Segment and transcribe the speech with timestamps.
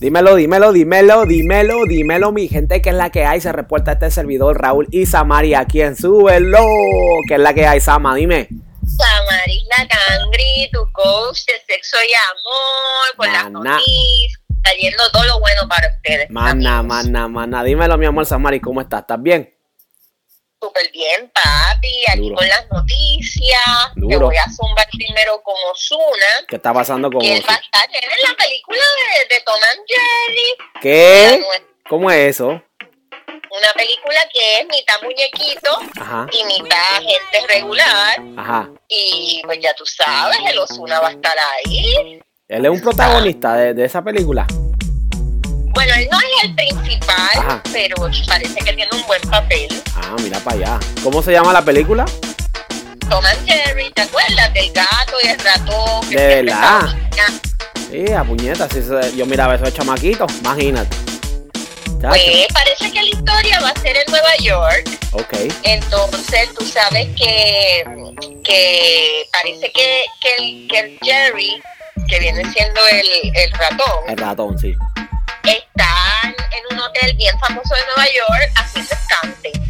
[0.00, 3.40] Dímelo, dímelo, dímelo, dímelo, dímelo, mi gente, que es la que hay.
[3.40, 6.64] Se reporta este servidor Raúl y Samari aquí en Súbelo.
[7.26, 8.48] Que es la que hay, Sama, dime.
[8.86, 15.40] Samaris la Cangri, tu coach de sexo y amor, por las noticias, trayendo todo lo
[15.40, 16.30] bueno para ustedes.
[16.30, 16.96] Mana, amigos.
[16.96, 17.64] mana, mana.
[17.64, 19.00] Dímelo, mi amor, Samari, ¿cómo estás?
[19.00, 19.52] ¿Estás bien?
[20.60, 22.34] Súper bien, papi, aquí Duro.
[22.36, 23.60] con las noticias.
[23.94, 24.26] Te Duro.
[24.26, 26.26] voy a zumbar primero con Osuna.
[26.48, 27.40] ¿Qué está pasando con Ozzy?
[27.48, 28.80] va a estar en la película
[29.28, 30.80] de, de Tom and Jerry.
[30.82, 31.44] ¿Qué?
[31.88, 32.48] ¿Cómo es eso?
[33.50, 38.16] Una película que es mitad muñequito Ajá, y mitad gente regular.
[38.36, 38.68] ajá.
[38.88, 42.20] Y pues ya tú sabes, el Osuna va a estar ahí.
[42.48, 44.44] Él es un protagonista de, de esa película.
[44.50, 47.62] Bueno, él no es el principal, Ajá.
[47.72, 49.68] pero parece que tiene un buen papel.
[49.96, 50.80] Ah, mira para allá.
[51.02, 52.04] ¿Cómo se llama la película?
[53.08, 56.10] Tom and Jerry, ¿te acuerdas del gato y el ratón?
[56.10, 56.94] De verdad.
[57.90, 58.68] Sí, a puñeta.
[58.68, 60.94] si eso- yo miraba esos chamaquitos, imagínate.
[62.00, 64.88] Pues parece que la historia va a ser en Nueva York.
[65.12, 65.34] Ok.
[65.64, 67.82] Entonces tú sabes que,
[68.44, 71.62] que parece que, que, el, que el Jerry,
[72.06, 74.74] que viene siendo el, el ratón, El ratón, sí.
[75.44, 75.88] está
[76.58, 79.60] en, un hotel bien famoso de Nueva York haciendo camping.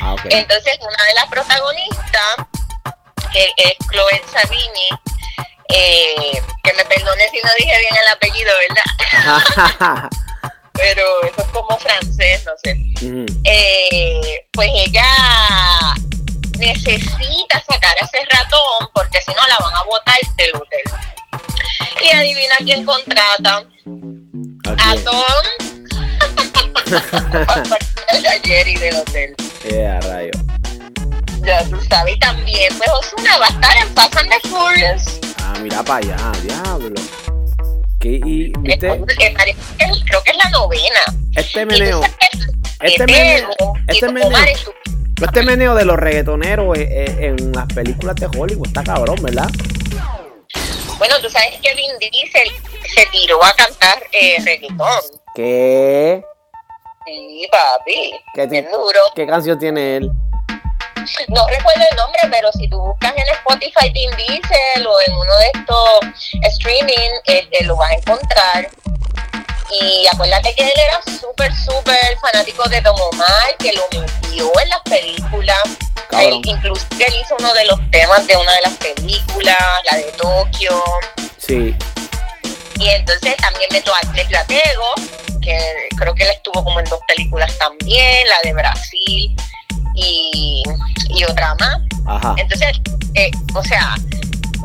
[0.00, 0.16] Ah.
[0.24, 2.36] Entonces, una de las protagonistas,
[3.32, 4.88] que es Chloe Savini,
[5.68, 10.10] eh, que me perdone si no dije bien el apellido, ¿verdad?
[10.72, 12.76] Pero eso es como francés, no sé.
[13.44, 15.06] Eh, pues ella
[16.58, 20.82] necesita sacar a ese ratón porque si no la van a botar del hotel.
[22.02, 23.64] Y adivina quién contrata.
[24.78, 24.94] A.
[25.04, 25.71] Tom.
[28.44, 29.34] Jerry del hotel.
[29.68, 30.30] Yeah, rayo.
[31.42, 35.20] Ya tú sabes, también, pues Osuna va a estar en Fast and the Furious.
[35.38, 37.00] Ah, mira para allá, diablo.
[38.00, 38.20] ¿Qué?
[38.24, 41.00] Y, viste, creo que es la novena.
[41.36, 42.00] este meneo,
[42.80, 43.50] este meneo,
[43.88, 44.38] este meneo,
[45.22, 49.48] este meneo de los reggaetoneros eh, eh, en las películas de Hollywood está cabrón, ¿verdad?
[50.98, 52.48] Bueno, tú sabes que Vin Diesel
[52.94, 55.00] se tiró a cantar eh, reggaetón.
[55.34, 56.22] ¿Qué?
[57.04, 58.12] Sí, papi.
[58.34, 59.00] ¿Qué, Bien duro.
[59.14, 60.10] ¿Qué canción tiene él?
[61.28, 65.36] No recuerdo el nombre, pero si tú buscas en Spotify Vin Diesel o en uno
[65.38, 68.68] de estos streaming, este, lo vas a encontrar.
[69.70, 74.68] Y acuérdate que él era súper, súper fanático de Don Omar, que lo metió en
[74.68, 75.62] las películas.
[76.12, 79.56] Él, incluso él hizo uno de los temas de una de las películas,
[79.90, 80.84] la de Tokio.
[81.38, 81.74] Sí.
[82.78, 84.94] Y entonces también metió a, metió a Tego,
[85.40, 85.58] que
[85.96, 89.36] creo que él estuvo como en dos películas también, la de Brasil
[89.94, 90.62] y,
[91.10, 91.78] y otra más.
[92.06, 92.34] Ajá.
[92.38, 92.80] Entonces,
[93.14, 93.94] eh, o sea,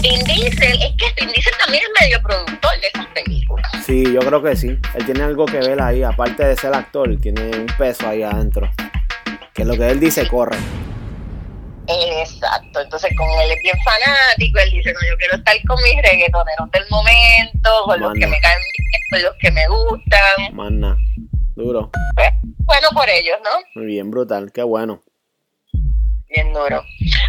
[0.02, 3.72] Vin Diesel, es que Vin Diesel también es medio productor de esas películas.
[3.86, 4.78] Sí, yo creo que sí.
[4.96, 8.70] Él tiene algo que ver ahí, aparte de ser actor, tiene un peso ahí adentro.
[9.54, 10.58] Que lo que él dice corre.
[11.88, 15.96] Exacto, entonces como él es bien fanático, él dice, no, yo quiero estar con mis
[16.02, 20.80] reggaetoneros del momento, con los que me caen bien, con los que me gustan.
[20.80, 20.98] Nada.
[21.56, 21.90] Duro.
[22.16, 23.50] Pues, bueno por ellos, ¿no?
[23.76, 24.52] Muy bien, brutal.
[24.54, 25.04] Qué bueno.
[26.30, 26.84] bien duro.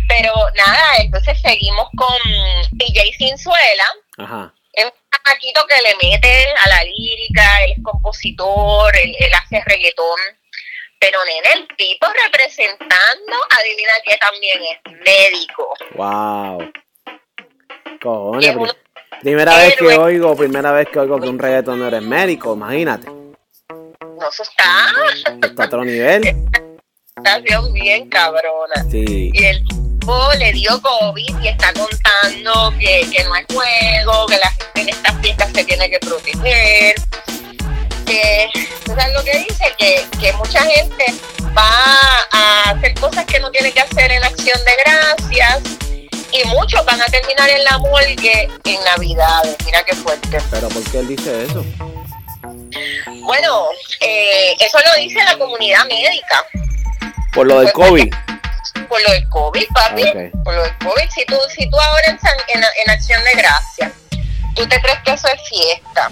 [0.08, 3.84] Pero nada, entonces seguimos con PJ Cinzuela.
[4.19, 4.54] Ajá.
[4.72, 9.62] Es un chamaquito que le mete a la lírica, él es compositor, él, él hace
[9.64, 10.19] reggaetón.
[11.00, 15.75] Pero nene, el tipo representando, adivina que también es médico.
[15.94, 16.72] Wow.
[18.03, 18.47] Cojones.
[18.47, 18.72] es pri- uno-
[19.20, 23.08] Primera vez que oigo, primera vez que oigo que un reggaetonero es médico, imagínate.
[23.08, 24.92] no se está,
[25.44, 26.22] Está a otro nivel.
[27.16, 28.84] está bien, bien cabrona.
[28.91, 29.31] Sí.
[29.34, 34.37] Y el tipo le dio COVID y está contando que, que no hay juego, que
[34.38, 36.94] la gente en estas fiestas se tiene que proteger.
[38.08, 38.48] Que,
[38.86, 39.74] ¿tú sabes lo que dice?
[39.76, 41.04] Que, que mucha gente
[41.54, 45.60] va a hacer cosas que no tiene que hacer en acción de gracias
[46.32, 49.42] y muchos van a terminar en la morgue en Navidad.
[49.66, 50.38] Mira qué fuerte.
[50.50, 51.62] Pero ¿por qué él dice eso?
[53.22, 53.66] Bueno,
[54.00, 56.46] eh, eso lo dice la comunidad médica.
[57.34, 58.11] Por lo del COVID.
[58.88, 62.06] por lo del COVID, papi, Ah, por lo del COVID, si tú, si tú ahora
[62.06, 62.19] en,
[62.56, 63.93] en, en Acción de Gracia,
[64.54, 66.11] tú te crees que eso es fiesta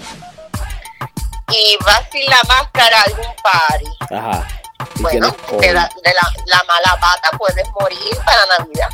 [1.51, 4.47] y vas sin la máscara a algún party, Ajá.
[4.99, 8.89] Bueno, de, la, de la, la mala pata puedes morir para Navidad.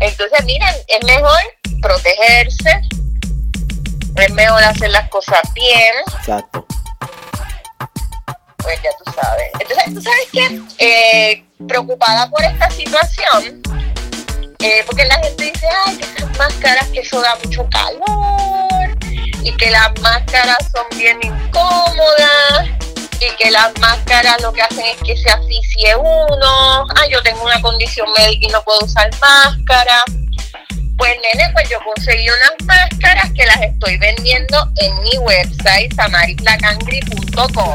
[0.00, 1.40] Entonces, miren, es mejor
[1.82, 2.80] protegerse,
[4.16, 6.66] es mejor hacer las cosas bien, Exacto.
[8.58, 9.50] pues ya tú sabes.
[9.60, 13.62] Entonces, tú sabes que eh, preocupada por esta situación,
[14.60, 18.77] eh, porque la gente dice, ay, que esas máscaras que eso da mucho calor,
[19.42, 22.68] y que las máscaras son bien incómodas
[23.20, 26.86] y que las máscaras lo que hacen es que se asfixie uno.
[26.96, 30.02] Ah, yo tengo una condición médica y no puedo usar máscara.
[30.96, 37.74] Pues nene, pues yo conseguí unas máscaras que las estoy vendiendo en mi website samariplacangri.com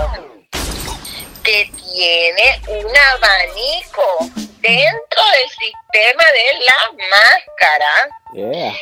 [1.43, 4.29] que tiene un abanico
[4.61, 6.79] dentro del sistema de la
[7.11, 7.93] máscara.
[8.33, 8.69] Yeah.
[8.69, 8.75] El,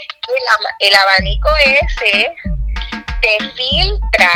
[0.88, 2.36] el abanico ese
[3.22, 4.32] te filtra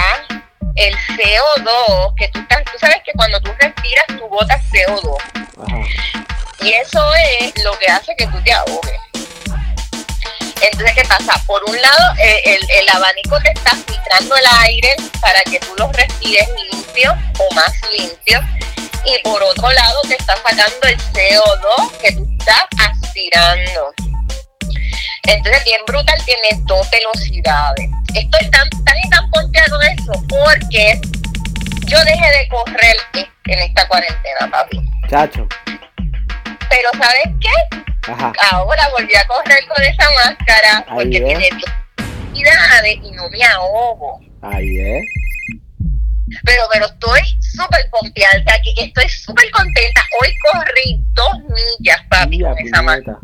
[0.75, 5.17] el CO2 que tú, estás- tú sabes que cuando tú respiras tú botas CO2
[5.67, 5.77] Ajá.
[6.61, 7.01] y eso
[7.41, 8.99] es lo que hace que tú te ahogues.
[10.61, 11.39] Entonces, ¿qué pasa?
[11.45, 15.73] Por un lado, eh, el, el abanico te está filtrando el aire para que tú
[15.77, 18.39] lo respires limpio o más limpio.
[19.05, 23.93] Y por otro lado, te está sacando el CO2 que tú estás aspirando.
[25.27, 27.89] Entonces, bien brutal, tiene dos velocidades.
[28.15, 31.01] Estoy tan, tan y tan ponteado de eso porque
[31.87, 34.81] yo dejé de correr en esta cuarentena, papi.
[35.09, 35.47] Chacho.
[36.69, 38.11] Pero ¿sabes qué?
[38.11, 38.33] Ajá.
[38.51, 41.23] Ahora volví a correr con esa máscara Ahí porque es.
[41.25, 41.49] tiene
[41.97, 44.19] velocidades y no me ahogo.
[44.41, 45.03] Ahí es.
[46.43, 50.01] Pero, pero estoy súper confiada, que estoy súper contenta.
[50.21, 51.37] Hoy corrí dos
[51.79, 53.19] millas, papi, Mira, con esa máscara.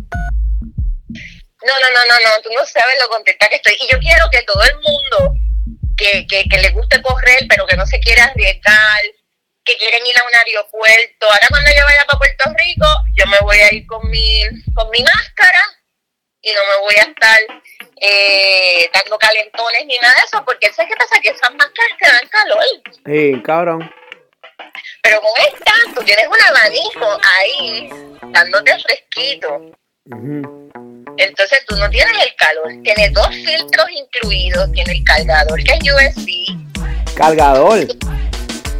[1.63, 3.75] No, no, no, no, no, tú no sabes lo contenta que estoy.
[3.79, 5.35] Y yo quiero que todo el mundo
[5.95, 9.01] que, que, que le guste correr, pero que no se quiera arriesgar,
[9.63, 11.25] que quieren ir a un aeropuerto.
[11.29, 14.43] Ahora cuando yo vaya para Puerto Rico, yo me voy a ir con mi,
[14.73, 15.61] con mi máscara
[16.41, 17.39] y no me voy a estar
[17.97, 21.21] eh, dando calentones ni nada de eso, porque ¿sabes qué pasa?
[21.21, 22.63] Que esas máscaras te dan calor.
[23.05, 23.95] Sí, cabrón.
[25.03, 27.89] Pero con esta, tú tienes un abanico ahí,
[28.31, 29.71] dándote fresquito.
[30.05, 30.71] Ujú.
[31.17, 32.83] Entonces tú no tienes el calor.
[32.83, 34.71] Tiene dos filtros incluidos.
[34.71, 37.15] Tiene el cargador que es USB.
[37.15, 37.87] Cargador.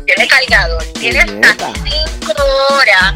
[0.06, 0.84] Tiene cargador.
[0.94, 1.74] Tiene hasta Puñeta.
[2.26, 2.34] 5
[2.72, 3.14] horas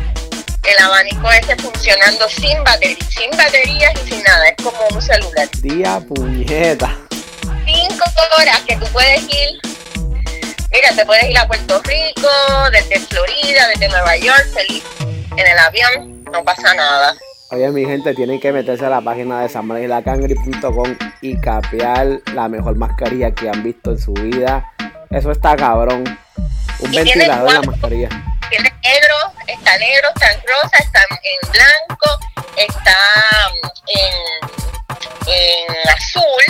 [0.65, 4.47] el abanico ese funcionando sin batería, sin baterías y sin nada.
[4.47, 5.47] Es como un celular.
[5.62, 6.97] Día puñeta.
[7.65, 8.03] 5
[8.38, 9.59] horas que tú puedes ir.
[10.71, 12.29] Mira, te puedes ir a Puerto Rico,
[12.71, 14.83] desde Florida, desde Nueva York, feliz
[15.38, 16.23] en el avión.
[16.31, 17.15] No pasa nada.
[17.56, 22.75] Oye, mi gente, tienen que meterse a la página de samarislacangri.com y capear la mejor
[22.75, 24.74] mascarilla que han visto en su vida.
[25.10, 26.04] Eso está cabrón.
[26.80, 28.10] Un ventilador la cuatro- mascarilla.
[28.50, 29.16] tiene negro,
[29.48, 32.10] está negro, está en rosa, está en blanco,
[32.57, 32.98] está
[33.88, 36.46] en, en azul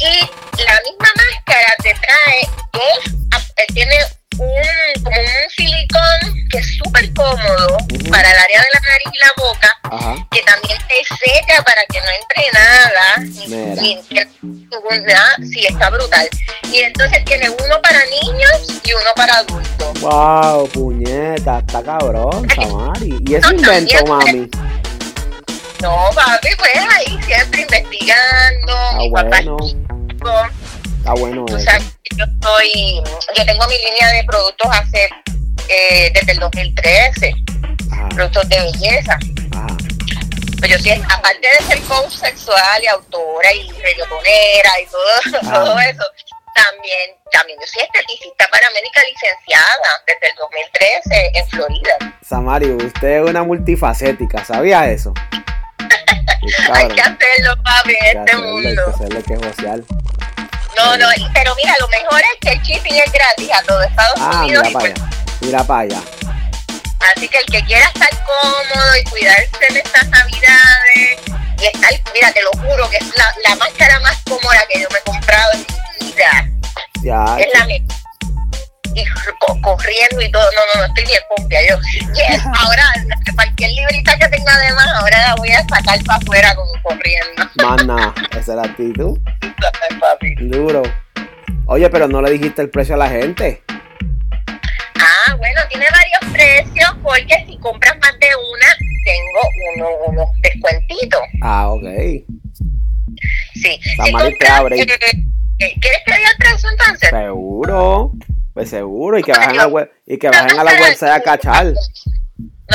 [0.00, 0.18] y
[0.64, 3.14] la misma máscara te trae dos,
[3.56, 3.94] eh, tiene
[4.38, 7.76] un, como un silicón que es súper cómodo
[8.10, 10.26] para el área de la nariz y la boca, Ajá.
[10.30, 13.16] que también te seca para que no entre nada,
[13.48, 13.82] Mira.
[13.82, 13.94] ni
[15.06, 16.28] nada, sí, está brutal.
[16.72, 20.00] Y entonces tiene uno para niños y uno para adultos.
[20.00, 23.16] Wow, puñeta, está cabrón, Samari.
[23.26, 24.50] ¿Y ese No, invento, mami?
[25.80, 28.72] No, papi, pues ahí siempre investigando.
[28.74, 29.56] Ah, mi papá es bueno.
[29.58, 30.32] químico,
[31.04, 31.84] Está bueno Tú sabes
[32.16, 33.02] yo estoy,
[33.36, 35.06] yo tengo mi línea de productos hace
[35.68, 37.34] eh, desde el 2013,
[37.92, 39.18] Ajá, productos de belleza.
[39.52, 39.66] ajá.
[40.60, 45.78] Pues yo sí, aparte de ser coach sexual y autora y reggaetonera y todo, todo
[45.80, 46.04] eso,
[46.54, 52.14] también, también yo soy esteticista paramédica licenciada desde el 2013 en Florida.
[52.26, 55.12] Samari, usted es una multifacética, ¿sabía eso?
[56.72, 58.86] Hay que hacerlo, papi, en este hacerle, hay que mundo.
[58.94, 59.80] hacerle que josear.
[60.76, 64.18] No, no, pero mira, lo mejor es que el shipping es gratis a todo Estados
[64.20, 64.64] Ah, Unidos.
[64.66, 65.10] mira y para pues, allá.
[65.40, 66.00] Mira para allá.
[67.14, 71.20] así que el que quiera estar cómodo y cuidarse de estas navidades
[71.60, 74.88] y estar, mira, te lo juro que es la, la máscara más cómoda que yo
[74.90, 75.66] me he comprado en
[76.00, 76.48] mi vida.
[77.02, 77.36] Ya.
[77.38, 77.86] Es la mejor.
[78.94, 79.04] Y
[79.40, 81.76] co- corriendo y todo, no, no, no, estoy bien pompia yo.
[82.14, 82.84] Yes, ahora
[83.34, 87.44] cualquier librita que tenga de más, ahora la voy a sacar para afuera como corriendo.
[87.86, 88.14] Nada.
[88.30, 89.18] Esa es la actitud.
[90.00, 90.34] Papi.
[90.40, 90.82] Duro.
[91.66, 93.62] Oye, pero no le dijiste el precio a la gente.
[95.00, 98.66] Ah, bueno, tiene varios precios porque si compras más de una,
[99.04, 99.40] tengo
[99.76, 101.20] uno, unos descuentitos.
[101.42, 101.84] Ah, ok.
[103.54, 103.80] Sí.
[103.82, 104.80] Si te abre.
[104.80, 104.86] eh,
[105.60, 107.08] eh, ¿Quieres que diga el precio entonces?
[107.10, 108.12] Seguro.
[108.54, 109.18] Pues seguro.
[109.18, 111.66] Y que bajen a, web, y que bajen a la website a cachar.
[111.66, 111.74] No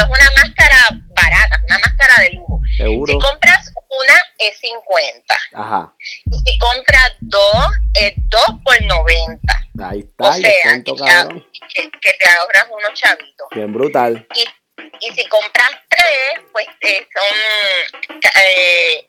[0.03, 0.75] es una máscara
[1.15, 2.61] barata, es una máscara de lujo.
[2.77, 3.13] Seguro.
[3.13, 5.35] Si compras una, es 50.
[5.53, 5.93] Ajá.
[5.99, 9.39] Y si compras dos, es 2 por 90.
[9.81, 10.37] Ahí O está.
[10.37, 13.47] Y sea, descuento, que, que, que te ahorras unos chavitos.
[13.51, 14.27] Bien brutal.
[14.35, 19.07] Y, y si compras tres, pues eh, son eh,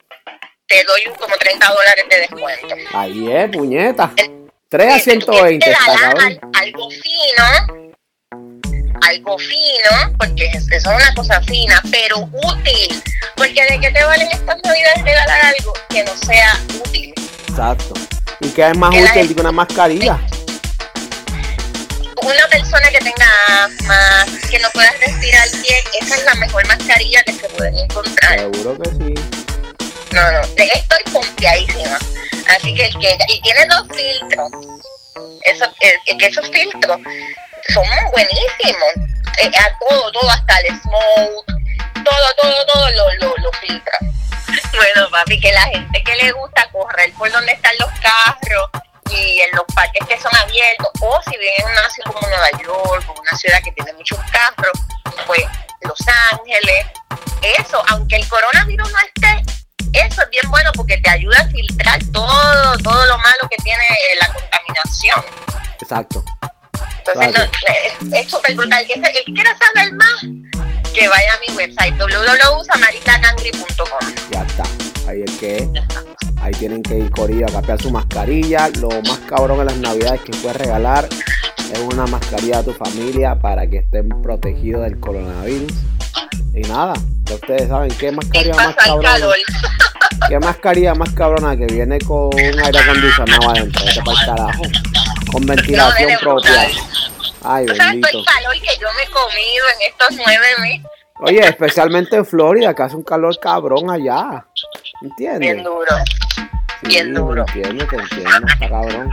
[0.66, 2.74] te doy como 30 dólares de descuento.
[2.96, 4.12] Ahí es, puñeta.
[4.70, 6.38] 3 a 120 Te está, darán cabrón.
[6.54, 7.44] al- algo fino,
[9.02, 13.02] algo fino, porque es- eso es una cosa fina, pero útil.
[13.36, 16.52] Porque de qué te valen estas navidades regalar algo que no sea
[16.84, 17.12] útil.
[17.48, 17.94] Exacto.
[18.40, 20.20] ¿Y qué es más Que útil gente- que una mascarilla?
[22.22, 23.26] Una persona que tenga
[23.64, 28.38] asma, que no pueda respirar bien, esa es la mejor mascarilla que se pueden encontrar.
[28.38, 29.14] Seguro que sí.
[30.12, 31.98] No, no, estoy confiadísima.
[32.48, 34.50] Así que el que y tiene dos filtros.
[35.44, 35.72] Eso,
[36.18, 36.98] que esos filtros
[37.72, 39.10] son buenísimos.
[39.38, 41.46] Eh, a todo, todo, hasta el smoke,
[42.04, 43.98] todo, todo, todo lo, lo, lo filtra.
[44.72, 48.70] Bueno, papi, que la gente que le gusta correr por donde están los carros
[49.10, 52.50] y en los parques que son abiertos, o si viven en una ciudad como Nueva
[52.62, 54.72] York, como una ciudad que tiene muchos carros,
[55.26, 55.44] pues
[55.82, 55.98] Los
[56.32, 56.86] Ángeles,
[57.58, 59.42] eso, aunque el coronavirus no esté,
[59.92, 63.82] eso es bien bueno porque te ayuda a filtrar todo, todo lo malo que tiene
[64.20, 65.24] la contaminación.
[65.80, 66.24] Exacto.
[66.98, 68.86] Entonces, no, es- es súper brutal.
[68.88, 70.20] El que quiera saber más,
[70.94, 74.14] que vaya a mi website www.samaritacangri.com.
[74.30, 74.62] Ya está.
[75.08, 75.68] Ahí es que
[76.40, 78.68] ahí tienen que ir Corillo a cambiar su mascarilla.
[78.80, 81.08] Lo más cabrón en las navidades que puedes regalar
[81.72, 85.72] es una mascarilla a tu familia para que estén protegidos del coronavirus.
[86.54, 86.94] Y nada,
[87.24, 89.12] ya ustedes saben qué mascarilla más cabrona.
[89.12, 89.36] calor.
[90.28, 93.82] ¿Qué mascarilla más cabrona que viene con un aire acondicionado adentro?
[94.04, 94.62] Pa'l carajo.
[95.32, 96.68] Con ventilación propia.
[97.42, 100.99] Ay, ¿Tú sabes todo el calor que yo me he comido en estos nueve meses?
[101.22, 104.44] Oye, especialmente en Florida, que hace un calor cabrón allá.
[105.18, 105.64] Bien ¿Entiendes?
[105.64, 105.96] duro.
[106.82, 107.44] bien duro.
[107.46, 109.10] Te entiendo, te entiendo, está cabrón.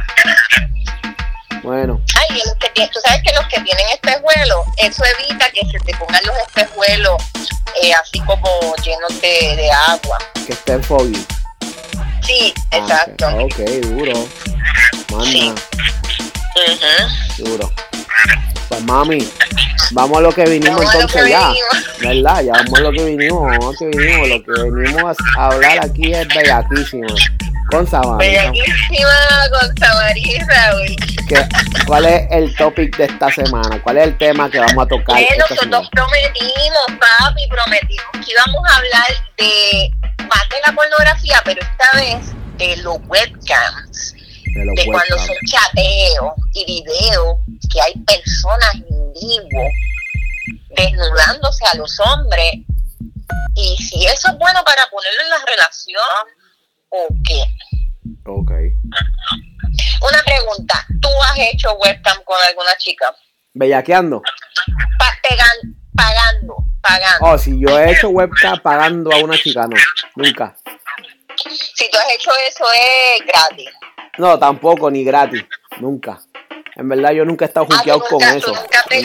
[1.64, 2.00] Bueno,
[2.30, 5.80] Ay, los que tienen- tú sabes que los que tienen espejuelos, eso evita que se
[5.80, 7.16] te pongan los espejuelos
[7.82, 10.18] eh, así como llenos de, de agua.
[10.46, 11.26] que esté en foggy.
[12.22, 13.28] Sí, Ah, exacto.
[13.38, 14.14] Ok, duro.
[15.12, 15.54] Manda, Sí.
[17.44, 17.72] Duro.
[18.70, 19.28] Pues mami,
[19.92, 21.48] vamos a lo que vinimos Vamos entonces que ya.
[21.50, 22.00] vinimos.
[22.02, 22.44] ¿Verdad?
[22.44, 24.30] Ya vamos a lo que vinimos, vamos a lo que vinimos.
[24.30, 27.08] Lo que venimos a hablar aquí es bellaquísimo.
[27.72, 28.18] Con Sabana.
[28.18, 29.10] Bellísima
[29.60, 30.96] con Samarisa, güey.
[31.28, 31.46] ¿Qué-
[31.86, 33.82] ¿Cuál es el topic de esta semana?
[33.84, 35.20] ¿Cuál es el tema que vamos a tocar?
[35.20, 35.90] Eh, nosotros semana?
[35.92, 39.08] prometimos, papi, prometimos que íbamos a hablar
[39.38, 39.92] de
[40.30, 44.16] más de la pornografía, pero esta vez de los webcams,
[44.76, 47.38] De cuando son chateos y videos,
[47.72, 49.70] que hay personas en vivo
[50.76, 52.54] desnudándose a los hombres,
[53.56, 56.28] y si eso es bueno para ponerlo en la relación
[56.90, 57.44] o qué.
[58.26, 58.52] Ok.
[60.02, 63.14] Una pregunta, ¿tú has hecho webcam con alguna chica?
[63.54, 64.22] Bellaqueando.
[65.00, 67.26] Pa- pegan- pagando, pagando.
[67.26, 69.76] Oh, si yo he hecho webcam pagando a una chica, no.
[70.16, 70.56] Nunca.
[71.76, 73.70] Si tú has hecho eso es gratis.
[74.18, 75.44] No, tampoco, ni gratis.
[75.80, 76.20] Nunca.
[76.76, 78.48] En verdad, yo nunca he estado Ah, juqueado con nunca, tú eso.
[78.54, 79.02] nunca te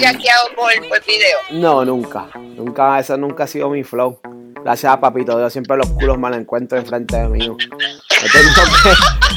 [0.55, 1.39] por, por video.
[1.53, 2.27] No, nunca.
[2.35, 4.21] Nunca, eso nunca ha sido mi flow.
[4.63, 7.39] Gracias a papito, yo siempre los culos me los encuentro enfrente de mí.
[7.41, 8.63] He tenido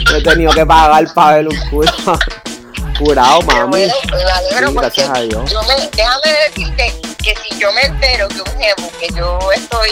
[0.08, 1.92] que, he tenido que pagar para ver un culo.
[3.00, 3.70] Curado, mami.
[3.72, 5.52] bueno, me alegro Sí, porque gracias a Dios.
[5.52, 6.94] yo me, déjame decirte
[7.26, 9.90] que si yo me entero que un jevo que yo estoy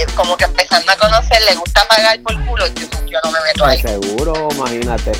[0.00, 3.40] eh, como que empezando a conocer le gusta pagar por culo, yo, yo no me
[3.44, 3.80] meto ahí.
[3.80, 5.12] Seguro, imagínate.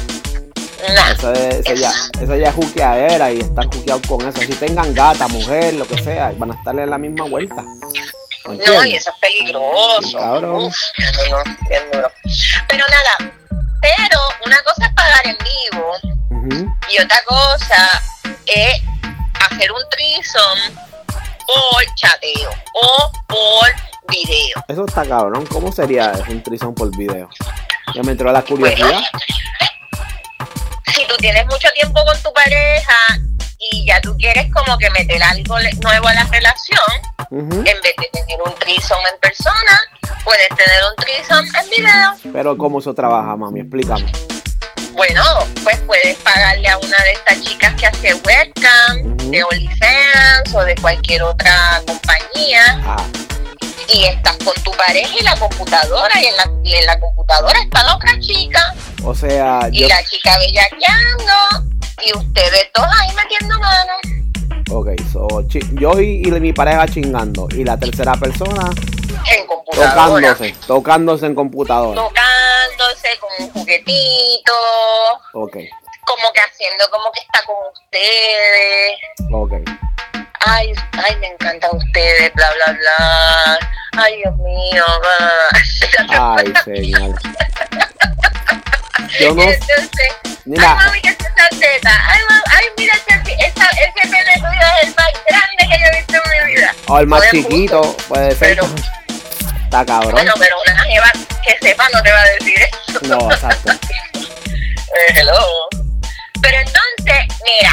[0.93, 1.13] Nah.
[1.13, 4.41] Eso, es, eso, ya, eso ya es juqueadera y están juqueados con eso.
[4.41, 7.63] Si tengan gata, mujer, lo que sea, van a estarle en la misma vuelta.
[8.49, 10.19] ¿Me No, y eso es peligroso.
[10.19, 10.65] Cabrón.
[10.65, 12.13] Uf, bien duro, bien duro.
[12.69, 13.35] Pero nada,
[13.81, 18.03] pero una cosa es pagar en vivo y otra cosa
[18.47, 18.83] es
[19.41, 20.86] hacer un trison
[21.47, 23.69] por chateo o por
[24.09, 24.65] video.
[24.69, 25.47] Eso está cabrón.
[25.47, 27.29] ¿Cómo sería eso, un trison por video?
[27.95, 28.89] Ya me entró la curiosidad.
[28.89, 29.07] Bueno,
[30.95, 32.97] si tú tienes mucho tiempo con tu pareja
[33.73, 36.81] y ya tú quieres como que meter algo nuevo a la relación,
[37.31, 39.81] en vez de tener un trison en persona,
[40.25, 42.33] puedes tener un trison en video.
[42.33, 43.61] Pero ¿cómo eso trabaja, mami?
[43.61, 44.13] Explícame.
[44.97, 45.23] Bueno,
[45.63, 50.75] pues puedes pagarle a una de estas chicas que hace webcam, de OnlyFans o de
[50.77, 52.97] cualquier otra compañía.
[53.93, 57.61] Y estás con tu pareja y la computadora y en la, y en la computadora
[57.61, 58.75] está la otra chica.
[59.05, 59.89] O sea, y yo...
[59.89, 61.35] la chica bellaqueando
[62.03, 63.97] y ustedes dos ahí metiendo manos.
[64.71, 65.29] Ok, so,
[65.75, 67.47] yo y, y mi pareja chingando.
[67.53, 68.71] Y la tercera persona
[69.33, 69.91] En computadora.
[70.35, 72.03] tocándose, tocándose en computadora.
[72.03, 74.53] Tocándose con un juguetito,
[75.35, 75.57] Ok,
[76.05, 78.99] como que haciendo como que está con ustedes.
[79.33, 79.53] ok.
[80.47, 83.59] ay, ay, me encantan ustedes, bla, bla, bla.
[83.99, 84.85] Ay, Dios mío.
[86.11, 87.15] Ay, señor.
[89.21, 89.43] Yo no.
[89.53, 89.91] Entonces,
[90.45, 90.77] Mira.
[90.79, 92.03] ay, mami, que es esa teta.
[92.09, 95.87] Ay, mami, ay, mira, ese, esa, ese pene tuyo es el más grande que yo
[95.87, 96.75] he visto en mi vida.
[96.89, 98.57] O el más chiquito, puede ser.
[98.57, 98.69] Pero-
[99.65, 100.13] Está cabrón.
[100.13, 101.11] Bueno, pero una jeva
[101.45, 102.55] que sepa no te va a decir
[102.89, 103.01] eso.
[103.03, 103.73] No, exacto.
[104.99, 105.69] Eh, hello.
[106.41, 107.73] Pero entonces, mira,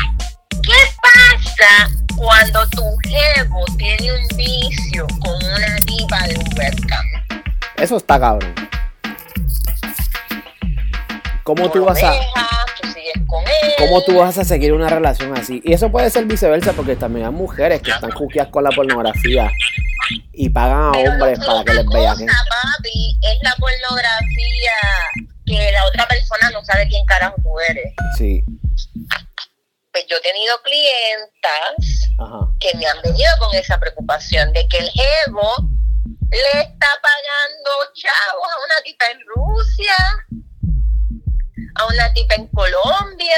[0.62, 7.06] ¿qué pasa cuando tu jevo tiene un vicio con una tipa de un webcam?
[7.77, 8.53] Eso está cabrón.
[11.43, 12.12] ¿Cómo tú vas a.?
[12.12, 12.47] dejas,
[12.81, 13.73] tú sigues con él.
[13.77, 15.62] ¿Cómo tú vas a seguir una relación así?
[15.63, 19.51] Y eso puede ser viceversa porque también hay mujeres que están juqueadas con la pornografía
[20.33, 22.17] y pagan a Pero hombres no, para que les vean.
[22.17, 24.71] papi, es la pornografía
[25.45, 27.93] que la otra persona no sabe quién carajo tú eres.
[28.17, 28.43] Sí.
[29.91, 32.47] Pues yo he tenido clientas Ajá.
[32.59, 35.55] que me han venido con esa preocupación de que el jevo
[36.31, 39.93] le está pagando chavos a una tipa en Rusia,
[41.75, 43.38] a una tipa en Colombia.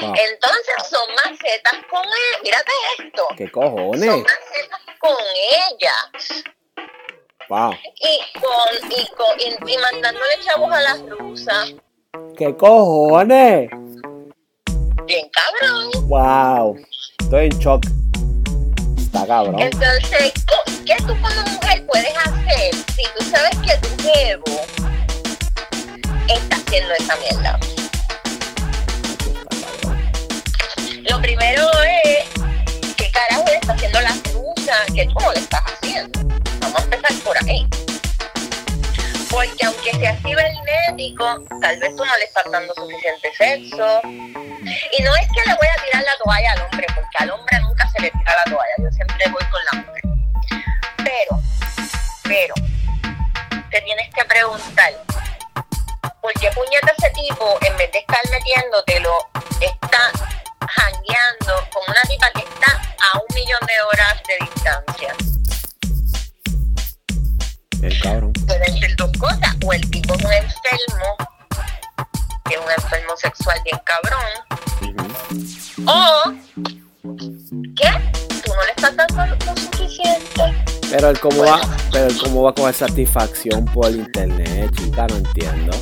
[0.00, 0.14] Wow.
[0.16, 2.42] Entonces son macetas con él.
[2.42, 3.26] Mírate esto.
[3.36, 4.10] ¿Qué Son cojones?
[4.10, 5.16] macetas con
[5.70, 5.94] ella.
[7.48, 7.72] Wow.
[7.72, 11.74] Y, con, y, con, y, y mandándole chavos a las rusas.
[12.36, 13.68] ¿Qué cojones?
[15.06, 15.90] Bien cabrón.
[16.08, 16.78] Wow.
[17.20, 17.84] Estoy en shock.
[18.96, 19.60] Está cabrón.
[19.60, 20.32] Entonces,
[20.86, 24.44] ¿qué tú como mujer puedes hacer si tú sabes que tu jevo
[26.28, 27.58] está haciendo esa mierda?
[31.10, 32.24] Lo primero es,
[32.96, 34.74] ¿qué carajo le está haciendo la rusa?
[34.86, 36.20] tú no le estás haciendo?
[36.60, 37.66] Vamos a empezar por ahí.
[39.30, 44.00] Porque aunque sea cibernético, tal vez tú no le estás dando suficiente sexo.
[44.04, 47.60] Y no es que le voy a tirar la toalla al hombre, porque al hombre
[47.60, 48.74] nunca se le tira la toalla.
[48.78, 50.02] Yo siempre voy con la mujer.
[50.98, 51.42] Pero,
[52.22, 52.54] pero,
[53.70, 54.92] te tienes que preguntar,
[56.24, 59.10] ¿por qué puñeta ese tipo, en vez de estar metiéndotelo,
[59.60, 60.10] está
[60.66, 65.14] jangueando con una tipa que está a un millón de horas de distancia?
[67.82, 68.32] El cabrón.
[68.46, 69.54] pueden ser dos cosas.
[69.66, 71.16] O el tipo es un enfermo,
[72.46, 74.32] que es un enfermo sexual bien cabrón.
[75.86, 76.32] O
[77.76, 77.90] que
[78.40, 80.64] tú no le estás dando lo suficiente.
[80.90, 81.60] Pero el cómo va,
[81.92, 85.76] pero el cómo va con esa satisfacción por internet, chica, no entiendo.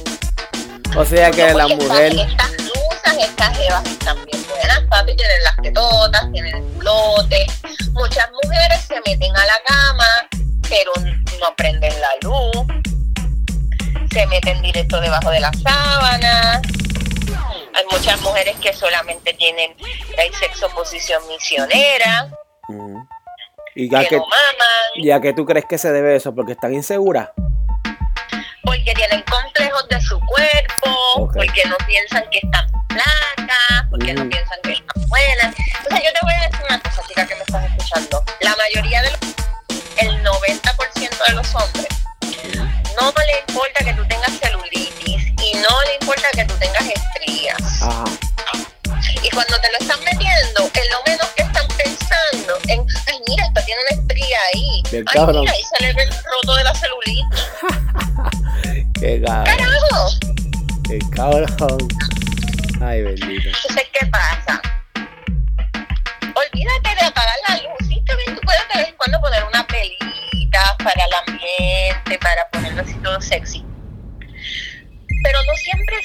[0.94, 5.16] O sea que la Porque mujer, Estas, estas rusas, estas jevas están bien buenas, papi,
[5.16, 7.46] tienen las tetotas, tienen el culote.
[7.92, 10.09] Muchas mujeres se meten a la cama,
[10.68, 10.92] pero
[11.40, 12.66] no prenden la luz.
[14.11, 16.61] Se meten directo debajo de la sábana.
[17.74, 19.74] Hay muchas mujeres que solamente tienen
[20.18, 22.28] el sexo posición misionera,
[23.74, 26.52] y ya que que, no maman, ya que tú crees que se debe eso, porque
[26.52, 27.31] están inseguras.
[28.62, 29.22] porque tienen
[29.88, 34.29] de su cuerpo, porque no piensan que están flacas, porque no Mm.
[34.31, 35.55] piensan que están buenas.
[35.57, 38.25] Entonces yo te voy a decir una cosa, chica, que me estás escuchando.
[38.40, 39.21] La mayoría de los,
[39.99, 41.87] el 90% de los hombres,
[43.01, 47.83] no le importa que tú tengas celulitis y no le importa que tú tengas estrías.
[47.83, 48.05] Ajá.
[49.23, 53.45] Y cuando te lo están metiendo, en lo menos que están pensando en, ay, mira,
[53.47, 54.83] esta tiene una estría ahí.
[54.92, 57.25] Ay, mira, ahí sale el roto de la celulitis.
[59.01, 59.71] Qué cabrón.
[60.92, 61.88] Qué cabrón.
[62.83, 63.48] Ay, bendito.
[63.48, 64.61] Entonces, ¿qué pasa?
[66.20, 67.96] Olvídate de apagar la luz.
[67.96, 72.46] Está bien, tú puedes de vez en cuando poner una pelita para el ambiente, para
[72.50, 73.64] ponerlo así todo sexy.
[75.24, 75.96] Pero no siempre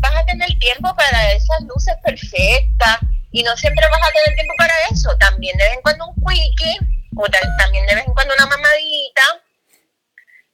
[0.00, 2.96] vas a tener tiempo para esas luces perfectas
[3.32, 5.14] y no siempre vas a tener tiempo para eso.
[5.18, 6.78] También de vez en cuando un quickie
[7.14, 7.26] o
[7.58, 9.22] también de vez en cuando una mamadita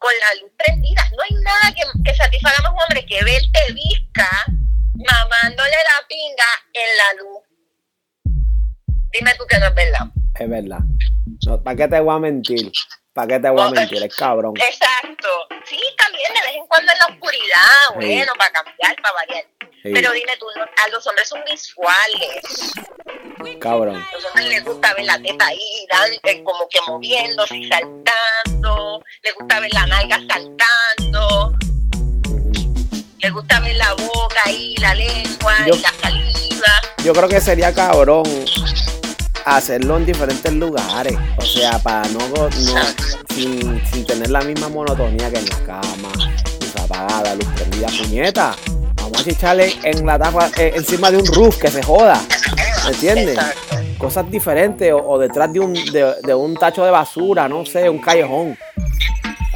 [0.06, 1.02] con la luz prendida.
[1.16, 4.28] No hay nada que, que satisfaga más a un hombre que verte visca
[4.94, 7.42] mamándole la pinga en la luz.
[9.12, 10.06] Dime tú que no es verdad.
[10.38, 10.78] Es verdad.
[11.46, 12.70] No, ¿Para qué te voy a mentir?
[13.12, 14.02] ¿Para qué te voy a mentir?
[14.02, 14.54] Es cabrón.
[14.56, 15.28] Exacto.
[15.64, 18.14] Sí, también de vez en cuando en la oscuridad, Sí.
[18.16, 19.44] bueno, para cambiar, para variar.
[19.82, 22.42] Sí, Pero dime tú, a los hombres son visuales.
[23.60, 23.96] cabrón.
[23.96, 27.68] A los hombres les gusta ver la teta ahí, dan- eh, como que moviéndose y
[27.68, 28.02] saltando.
[29.22, 31.54] Les gusta ver la nalga saltando.
[33.18, 36.72] Les gusta ver la boca ahí, la lengua Yo- y la saliva.
[37.04, 38.24] Yo creo que sería cabrón
[39.44, 41.16] hacerlo en diferentes lugares.
[41.38, 42.48] O sea, para no, no
[43.34, 46.12] sin, sin tener la misma monotonía que en la cama,
[46.60, 48.54] luz apagada, luz prendida, puñeta.
[48.96, 52.20] Vamos a echarle en la tapa, eh, encima de un roof que se joda.
[52.84, 53.36] ¿Me entiendes?
[53.36, 53.76] Exacto.
[53.98, 58.56] cosas diferentes o, detrás de un, de, un tacho de basura, no sé, un callejón.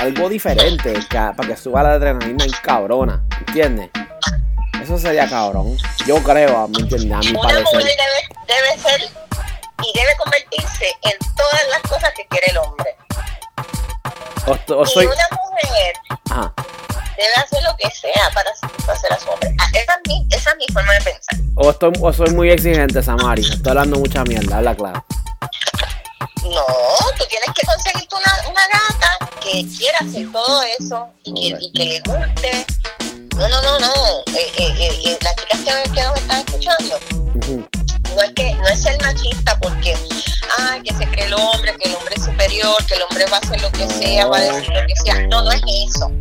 [0.00, 3.90] Algo diferente para que suba la adrenalina en cabrona, ¿entiendes?
[4.82, 5.76] Eso sería cabrón.
[6.06, 7.64] Yo creo, a mi, a mi Una mujer
[8.48, 12.96] debe, ser y debe convertirse en todas las cosas que quiere el hombre.
[14.46, 15.04] O, soy...
[15.04, 15.94] Y una mujer
[17.18, 19.54] debe hacer lo que sea para satisfacer a su hombre.
[19.60, 21.38] Ah, esa es mi, esa es mi forma de pensar.
[21.56, 23.42] O, estoy, o soy muy exigente, Samari.
[23.42, 25.04] Estoy hablando mucha mierda, habla claro.
[26.44, 26.66] No,
[27.18, 31.72] tú tienes que conseguirte una, una gata que quiera hacer todo eso y que, y
[31.72, 32.66] que le guste
[33.40, 33.94] no, no, no, no.
[34.36, 37.00] Eh, eh, eh, las chicas que, que, nos están escuchando,
[38.14, 39.96] no es que no es ser machista porque,
[40.58, 43.38] ay, que se cree el hombre, que el hombre es superior, que el hombre va
[43.38, 45.26] a hacer lo que sea, va a decir lo que sea.
[45.28, 46.12] No, no es eso.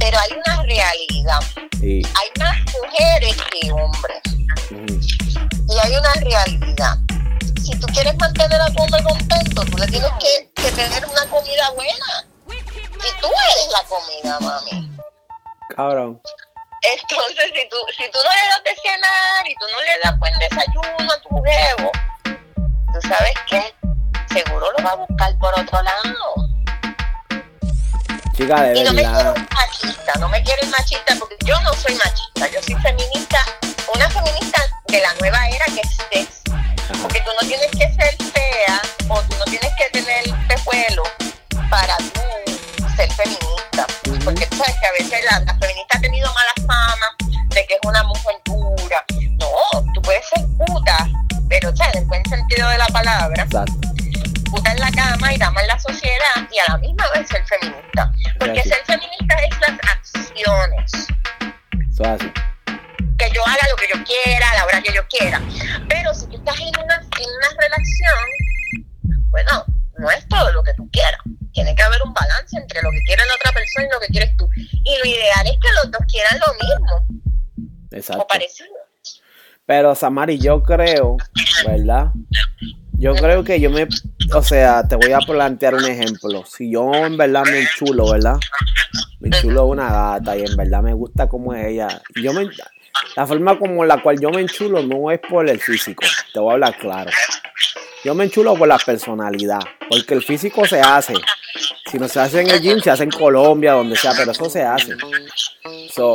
[0.00, 1.40] Pero hay una realidad.
[1.80, 4.20] Hay más mujeres que hombres.
[5.68, 6.98] Y hay una realidad.
[7.64, 11.26] Si tú quieres mantener a tu hombre contento, tú le tienes que, que tener una
[11.26, 12.26] comida buena.
[12.48, 14.90] Y tú eres la comida, mami.
[15.76, 16.20] Cabrón.
[16.82, 20.18] Entonces, si tú, si tú no le das de cenar y tú no le das
[20.18, 21.92] buen desayuno a tu huevo,
[22.24, 23.74] tú sabes qué,
[24.32, 26.34] seguro lo va a buscar por otro lado.
[28.36, 31.94] Chica, de y no me quiero machista, no me quiero machista porque yo no soy
[31.94, 33.38] machista, yo soy feminista,
[33.94, 36.41] una feminista de la nueva era que estés.
[37.00, 41.02] Porque tú no tienes que ser fea o tú no tienes que tener pejuelo
[41.70, 42.20] para tú
[42.96, 43.86] ser feminista.
[44.24, 47.06] Porque tú sabes que a veces la, feminista ha tenido mala fama
[47.48, 49.04] de que es una mujer dura.
[49.38, 51.08] No, tú puedes ser puta,
[51.48, 51.96] pero ¿sabes?
[51.96, 53.46] en buen sentido de la palabra.
[54.50, 57.44] Puta en la cama y dama en la sociedad y a la misma vez ser
[57.46, 58.12] feminista.
[58.38, 60.92] Porque ser feminista es las acciones.
[63.18, 65.40] Que yo haga lo que yo quiera, a la hora que yo quiera.
[65.88, 68.88] Pero si estás en una, en una relación,
[69.30, 69.64] bueno,
[69.98, 71.20] no es todo lo que tú quieras
[71.52, 74.06] tiene que haber un balance entre lo que quiere la otra persona y lo que
[74.06, 74.48] quieres tú.
[74.56, 77.70] Y lo ideal es que los dos quieran lo mismo.
[77.90, 78.22] Exacto.
[78.22, 78.68] O parecido.
[79.66, 81.16] Pero Samari, yo creo,
[81.66, 82.10] ¿verdad?
[82.92, 83.86] Yo creo que yo me,
[84.34, 86.44] o sea, te voy a plantear un ejemplo.
[86.46, 88.38] Si yo en verdad me enchulo, ¿verdad?
[89.20, 92.02] Me enchulo una gata y en verdad me gusta como es ella.
[92.22, 92.48] Yo me,
[93.16, 96.50] la forma como la cual yo me enchulo no es por el físico, te voy
[96.50, 97.10] a hablar claro.
[98.04, 101.14] Yo me enchulo por la personalidad, porque el físico se hace.
[101.88, 104.50] Si no se hace en el gym, se hace en Colombia, donde sea, pero eso
[104.50, 104.96] se hace.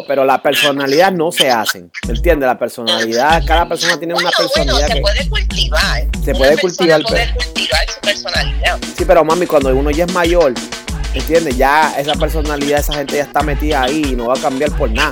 [0.06, 1.86] pero la personalidad no se hace.
[2.08, 2.48] ¿Me entiendes?
[2.48, 6.08] La personalidad, cada persona tiene una personalidad se puede cultivar.
[6.26, 7.02] Se puede cultivar.
[7.04, 8.80] Puede cultivar su personalidad.
[8.98, 11.58] Sí, pero mami, cuando uno ya es mayor, ¿me entiendes?
[11.58, 14.90] Ya esa personalidad, esa gente ya está metida ahí y no va a cambiar por
[14.92, 15.12] nada.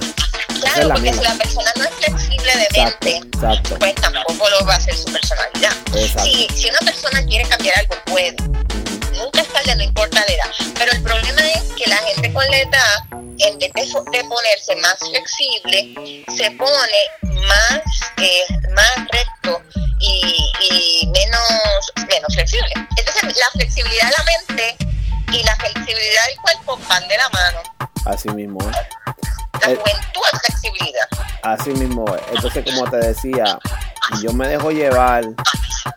[0.62, 3.22] Claro, porque si la persona no es flexible de mente,
[3.80, 5.72] pues tampoco lo va a hacer su personalidad.
[6.24, 8.36] Si, si una persona quiere cambiar algo, puede.
[9.18, 10.52] Nunca es tarde, no importa la edad.
[10.78, 14.98] Pero el problema es que la gente con la edad, en vez de, ponerse más
[15.00, 17.82] flexible, se pone más,
[18.18, 19.62] eh, más recto
[20.00, 22.72] y, y menos, menos flexible.
[22.98, 24.85] Entonces, la flexibilidad de la mente
[25.86, 27.92] flexibilidad del cuerpo van de la mano.
[28.06, 28.60] Así mismo.
[29.62, 31.08] La eh, juventud es flexibilidad.
[31.44, 32.06] Así mismo.
[32.34, 33.60] Entonces, como te decía,
[34.22, 35.24] yo me dejo llevar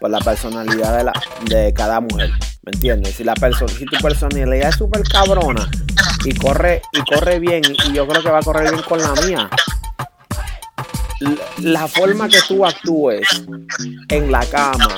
[0.01, 2.31] por la personalidad de, la, de cada mujer.
[2.62, 3.14] ¿Me entiendes?
[3.16, 5.70] Si, la si tu personalidad es súper cabrona
[6.24, 9.12] y corre, y corre bien, y yo creo que va a correr bien con la
[9.22, 9.48] mía,
[11.59, 13.26] la forma que tú actúes
[14.09, 14.94] en la cama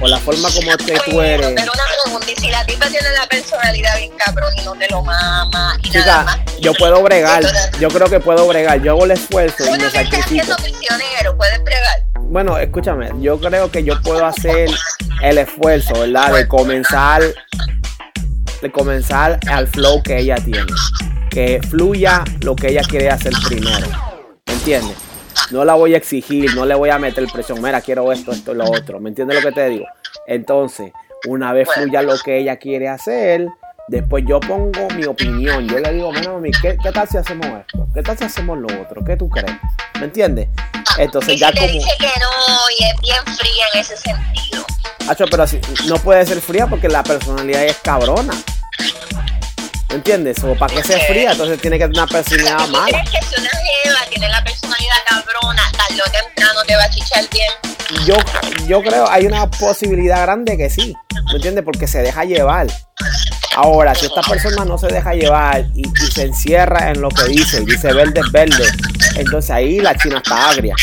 [0.00, 1.52] o la forma como te tú eres.
[1.56, 4.88] Pero una pregunta, y si la tipa tiene la personalidad bien cabrón y no te
[4.90, 7.44] lo mama y Chica, nada yo puedo bregar,
[7.80, 10.54] yo creo que puedo bregar, yo hago el esfuerzo y me sacrifico.
[10.56, 12.04] prisionero, puedes bregar.
[12.20, 14.68] Bueno, escúchame, yo creo que yo puedo hacer
[15.22, 16.32] el esfuerzo, ¿verdad?
[16.32, 17.22] De comenzar
[18.62, 20.72] de comenzar al flow que ella tiene.
[21.30, 23.86] Que fluya lo que ella quiere hacer primero.
[24.46, 25.05] ¿Me entiendes?
[25.50, 27.62] No la voy a exigir, no le voy a meter presión.
[27.62, 28.98] Mira, quiero esto, esto y lo otro.
[29.00, 29.86] ¿Me entiendes lo que te digo?
[30.26, 30.92] Entonces,
[31.26, 33.46] una vez fluya lo que ella quiere hacer,
[33.88, 35.68] después yo pongo mi opinión.
[35.68, 37.86] Yo le digo, mira, mami, ¿qué, ¿qué, tal si hacemos esto?
[37.94, 39.04] ¿Qué tal si hacemos lo otro?
[39.04, 39.56] ¿Qué tú crees?
[40.00, 40.48] ¿Me entiendes?
[40.98, 41.66] Entonces ya como...
[41.66, 44.64] dice que no y es bien fría en ese sentido.
[45.08, 48.34] Hacho, pero así, no puede ser fría porque la personalidad es cabrona.
[49.90, 50.42] ¿Entiendes?
[50.42, 52.88] O para que sea fría, entonces tiene que tener una personalidad mala.
[52.88, 54.65] ¿Crees que si una jeva tiene la personalidad
[58.04, 58.16] Yo,
[58.66, 60.94] yo creo, hay una posibilidad grande que sí,
[61.30, 61.62] ¿me?
[61.62, 62.66] Porque se deja llevar.
[63.54, 67.60] Ahora, si esta persona no se deja llevar y, se encierra en lo que dice,
[67.60, 68.64] dice verde es verde,
[69.16, 70.74] entonces ahí la china está agria.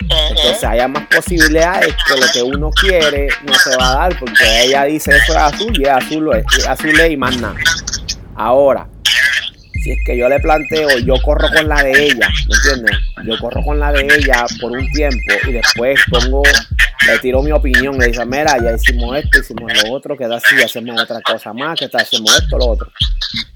[0.00, 4.64] entonces haya más posibilidades que lo que uno quiere no se va a dar porque
[4.64, 7.56] ella dice eso es azul y es azul, es azul y más nada.
[8.34, 8.86] Ahora,
[9.82, 12.96] si es que yo le planteo, yo corro con la de ella, ¿me entiendes?
[13.24, 16.42] Yo corro con la de ella por un tiempo y después pongo,
[17.06, 20.62] le tiro mi opinión, le dice, mira, ya hicimos esto, hicimos lo otro, queda así,
[20.62, 22.92] hacemos otra cosa más, que hacemos esto, lo otro.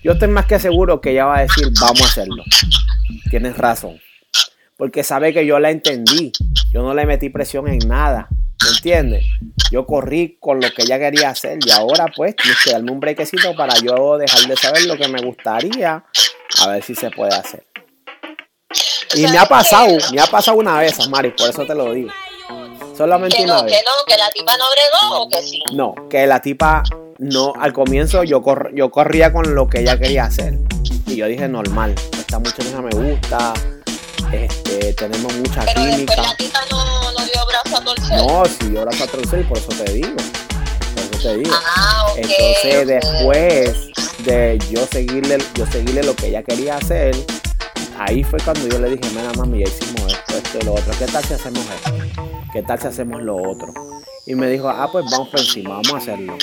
[0.03, 2.43] Yo estoy más que seguro que ella va a decir, vamos a hacerlo.
[3.31, 4.01] Tienes razón.
[4.77, 6.33] Porque sabe que yo la entendí.
[6.73, 8.29] Yo no le metí presión en nada.
[8.87, 9.25] ¿Me entiendes?
[9.73, 13.01] Yo corrí con lo que ella quería hacer y ahora pues tienes que darme un
[13.01, 16.05] brequecito para yo dejar de saber lo que me gustaría,
[16.61, 17.67] a ver si se puede hacer.
[19.15, 22.11] Y me ha pasado, me ha pasado una vez, Mari, por eso te lo digo.
[22.97, 23.73] Solamente Que una no, vez.
[23.73, 25.63] que no, que la tipa no bregó o que sí.
[25.73, 26.85] No, que la tipa
[27.19, 30.59] no, al comienzo yo, cor- yo corría con lo que ella quería hacer.
[31.09, 33.53] Y yo dije, normal, esta muchacha me gusta,
[34.33, 35.97] este, tenemos mucha Pero química.
[35.97, 38.17] después la tipa no, no dio brazo a torcer.
[38.19, 40.17] No, si yo la patrocé, por eso te digo.
[40.17, 41.55] Por eso te digo.
[41.77, 42.07] Ah.
[42.17, 43.91] Entonces después
[44.25, 47.15] de yo seguirle, yo seguirle lo que ella quería hacer,
[47.99, 50.93] ahí fue cuando yo le dije, mira mami, ya hicimos esto, esto y lo otro.
[50.99, 51.95] ¿Qué tal si hacemos esto?
[52.53, 53.73] ¿Qué tal si hacemos lo otro?
[54.27, 56.37] Y me dijo, ah, pues vamos por encima, vamos a hacerlo.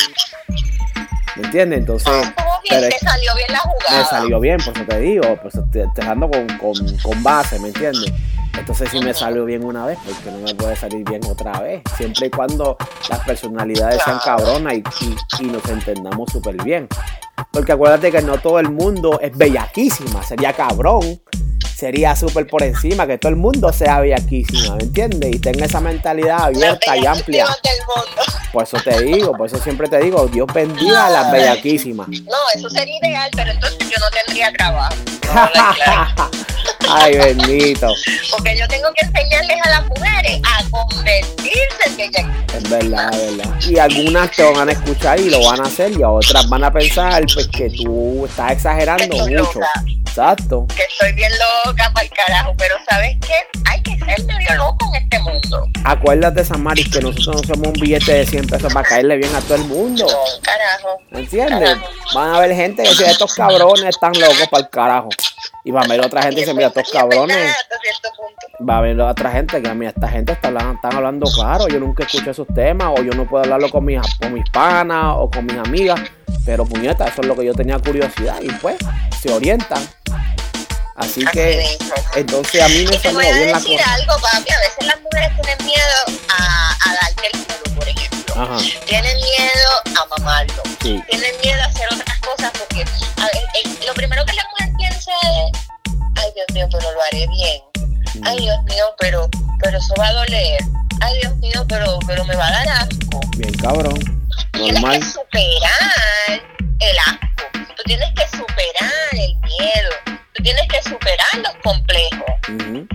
[1.36, 1.80] ¿Me entiendes?
[1.80, 2.34] Entonces, bien,
[2.70, 3.98] pero te salió bien la jugada.
[4.00, 7.60] me salió bien, por eso te digo, pues te, te ando con, con, con base,
[7.60, 8.12] ¿me entiendes?
[8.58, 11.82] Entonces si me salió bien una vez, porque no me puede salir bien otra vez,
[11.98, 12.78] siempre y cuando
[13.10, 16.88] las personalidades sean cabronas y, y- y nos entendamos súper bien.
[17.52, 21.20] Porque acuérdate que no todo el mundo es bellaquísima, sería cabrón,
[21.84, 25.36] sería súper por encima, que todo el mundo sea bellaquísima, ¿me entiendes?
[25.36, 27.44] Y tenga esa mentalidad abierta y amplia.
[27.44, 28.22] bellaquísimas del mundo.
[28.54, 32.08] Por eso te digo, por eso siempre te digo, Dios bendiga a las bellaquísimas.
[32.08, 34.96] No, eso sería ideal, pero entonces yo no tendría trabajo.
[35.76, 36.30] Claro.
[36.90, 37.88] Ay, bendito.
[38.32, 42.54] Porque yo tengo que enseñarles a las mujeres a convertirse en bellaquísimas.
[42.56, 43.62] Es verdad, es verdad.
[43.62, 46.64] Y algunas te van a escuchar y lo van a hacer y a otras van
[46.64, 49.60] a pensar pues que tú estás exagerando Que estoy mucho.
[49.60, 49.72] loca.
[50.08, 50.68] Exacto.
[50.76, 51.32] Que estoy bien
[51.66, 53.60] loca para el carajo, pero ¿sabes qué?
[53.72, 55.68] Hay que ser medio loco en este mundo.
[55.86, 59.42] Acuérdate, Samaris, que nosotros no somos un billete de 100 pesos para caerle bien a
[59.42, 60.06] todo el mundo.
[60.06, 61.00] No, carajo.
[61.10, 61.78] ¿Me entiendes?
[62.14, 65.10] Van a haber gente que dice, estos cabrones están locos para el carajo.
[65.64, 67.56] Y va a haber otra gente que dice, mira, estos cabrones.
[68.68, 71.68] Va a haber otra gente que, mira, esta gente está hablando, están hablando claro.
[71.68, 75.16] Yo nunca escuché esos temas, o yo no puedo hablarlo con mis, con mis panas
[75.18, 76.00] o con mis amigas.
[76.46, 78.42] Pero puñeta, eso es lo que yo tenía curiosidad.
[78.42, 78.76] Y pues,
[79.22, 79.82] se orientan.
[80.96, 81.96] Así Así que, mismo.
[82.16, 83.94] entonces a mí me salió bien la decir cosa.
[83.96, 84.52] algo, papi.
[84.54, 88.34] A veces las mujeres tienen miedo a, a darte el culo, por ejemplo.
[88.42, 90.64] Ajá, Tienen miedo a mamarlo.
[90.82, 91.02] sí.
[91.10, 94.43] Tienen miedo a hacer otras cosas porque a ver, el- lo primero que la
[96.16, 97.62] ay Dios mío, pero lo haré bien.
[98.24, 99.30] Ay Dios mío, pero,
[99.64, 100.60] pero eso va a doler.
[101.02, 103.20] Ay Dios mío, pero, pero me va a dar asco.
[103.38, 104.00] Bien cabrón.
[104.54, 105.00] Tienes Normal.
[105.00, 106.42] que superar
[106.80, 107.28] el asco.
[107.76, 109.90] Tú tienes que superar el miedo.
[110.34, 112.32] Tú tienes que superar los complejos.
[112.50, 112.88] Ujú.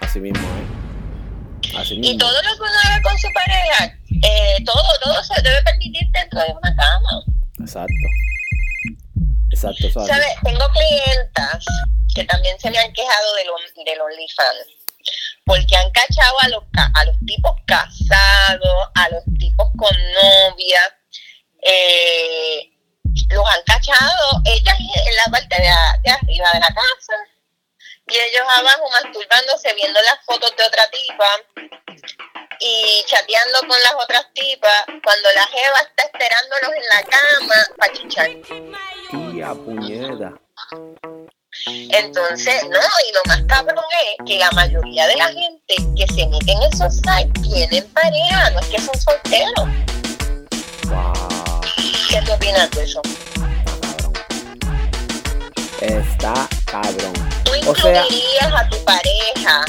[0.00, 1.76] Así mismo, ¿eh?
[1.78, 2.18] Así Y mismo.
[2.18, 6.40] todo lo que uno haga con su pareja, eh, todo, todo se debe permitir dentro
[6.40, 7.22] de una cama.
[7.60, 7.94] Exacto.
[9.52, 9.90] Exacto.
[10.06, 10.34] ¿Sabes?
[10.42, 11.64] Tengo clientas
[12.14, 13.48] que también se me han quejado del,
[13.84, 14.66] del OnlyFans.
[15.44, 20.80] Porque han cachado a los, a los tipos casados, a los tipos con novia.
[21.62, 22.68] eh,
[23.28, 25.70] los han cachado ellas en la parte de,
[26.04, 27.14] de arriba de la casa.
[28.08, 31.30] Y ellos abajo masturbándose, viendo las fotos de otra tipa
[32.64, 37.92] y chateando con las otras tipas cuando la jeva está esperándolos en la cama para
[37.92, 38.30] chichar.
[39.10, 40.32] Tía puñeta.
[41.66, 46.26] Entonces, no, y lo más cabrón es que la mayoría de la gente que se
[46.26, 49.68] mete en esos sites tienen pareja, no es que son solteros.
[50.88, 51.60] Wow.
[52.08, 53.02] ¿Qué te opinas de eso?
[55.80, 57.12] Está cabrón.
[57.44, 59.64] ¿Tú O sea- incluirías a tu pareja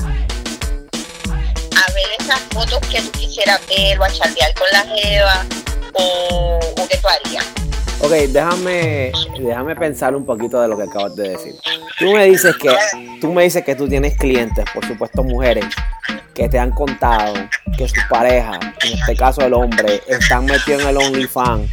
[1.77, 5.45] a ver esas fotos que tú quisieras ver o a chatear con la jeva
[5.93, 7.45] o, o qué tú harías?
[8.03, 11.55] Ok, déjame, déjame pensar un poquito de lo que acabas de decir.
[11.97, 12.75] Tú me dices que,
[13.21, 15.65] tú me dices que tú tienes clientes, por supuesto mujeres,
[16.33, 17.33] que te han contado
[17.77, 21.71] que sus parejas, en este caso el hombre, están metidos en el OnlyFans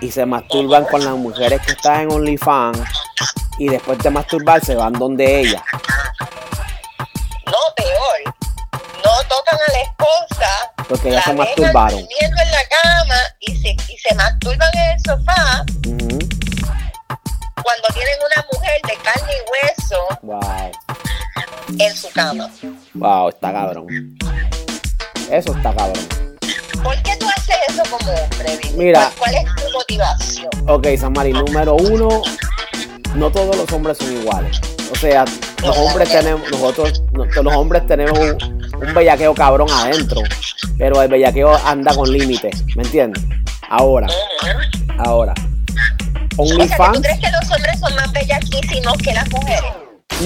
[0.00, 2.80] y se masturban con las mujeres que están en OnlyFans
[3.58, 5.62] y después de masturbarse van donde ella.
[7.44, 7.91] No, peor.
[9.52, 10.72] A la esposa.
[10.88, 12.00] Porque ya la se masturbaron.
[12.00, 15.64] durmiendo en la cama y se, y se masturban en el sofá
[17.62, 20.72] cuando tienen una mujer de carne y hueso Wow,
[21.78, 22.50] en su cama.
[22.94, 23.86] wow, está cabrón.
[25.30, 26.08] Eso está cabrón.
[26.82, 28.58] ¿Por qué tú haces eso como hombre?
[28.74, 29.10] Mira.
[29.18, 30.50] ¿Cuál, es tu motivación?
[30.66, 32.22] Ok, Samari, número uno,
[33.14, 34.60] no todos los hombres son iguales.
[34.90, 35.24] O sea,
[35.62, 40.20] los hombres tenemos, nosotros, no- los hombres tenemos un, un bellaqueo cabrón adentro,
[40.78, 43.22] pero el bellaqueo anda con límites, ¿me entiendes?
[43.68, 44.06] Ahora,
[44.98, 45.34] ahora.
[46.36, 49.72] OnlyFans, ¿tú crees que los hombres son más bellaquísimos que las mujeres?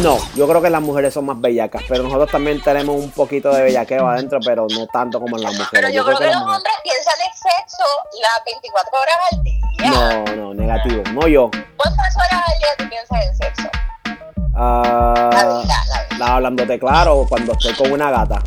[0.02, 3.50] no, yo creo que las mujeres son más bellacas, pero nosotros también tenemos un poquito
[3.52, 5.70] de bellaqueo adentro, pero no tanto como en las mujeres.
[5.72, 7.84] Pero yo creo que los mujeres- hombres piensan en sexo
[8.20, 9.90] las 24 horas al día.
[9.90, 11.50] No, no, negativo, no yo.
[11.76, 13.68] ¿Cuántas horas al día tú piensas en sexo?
[14.56, 18.42] La Ah, la la- hablándote claro, cuando estoy con una gata,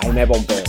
[0.00, 0.62] ahí me pompeo.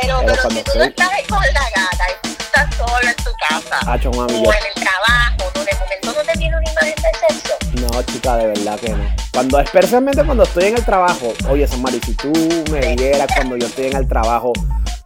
[0.00, 2.74] Pero, pero pero, cuando si tú no estás ahí con la gata y tú estás
[2.76, 6.32] solo en tu casa Hacho, mami, o yo, en el trabajo, no, de momento no
[6.32, 7.92] te viene una imagen de sexo.
[7.96, 9.04] no, chica, de verdad que no.
[9.32, 12.32] Cuando, especialmente cuando estoy en el trabajo, oye, Samari, si tú
[12.70, 14.52] me vieras cuando yo estoy en el trabajo,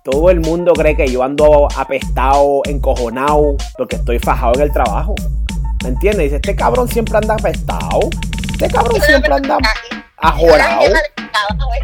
[0.03, 5.15] todo el mundo cree que yo ando apestado, encojonado, porque estoy fajado en el trabajo.
[5.83, 6.25] ¿Me entiendes?
[6.25, 8.11] Dice, este cabrón siempre anda apestado.
[8.65, 9.59] Este cabrón siempre anda
[10.19, 10.83] ajorado.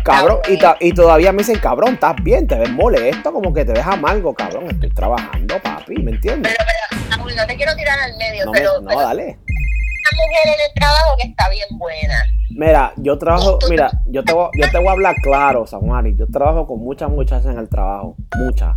[0.04, 3.64] Cabrón, y, ta- y todavía me dicen, cabrón, estás bien, te ves molesto, como que
[3.64, 6.54] te ves amargo, cabrón, estoy trabajando, papi, ¿me entiendes?
[6.56, 9.22] Pero, pero, Saúl, no te quiero tirar al medio, No, me- pero, no, pero dale.
[9.24, 12.14] una mujer en el trabajo que está bien buena.
[12.50, 16.16] Mira, yo trabajo, mira, yo te, voy, yo te voy a hablar claro, Samuari.
[16.16, 18.76] Yo trabajo con muchas muchachas en el trabajo, muchas.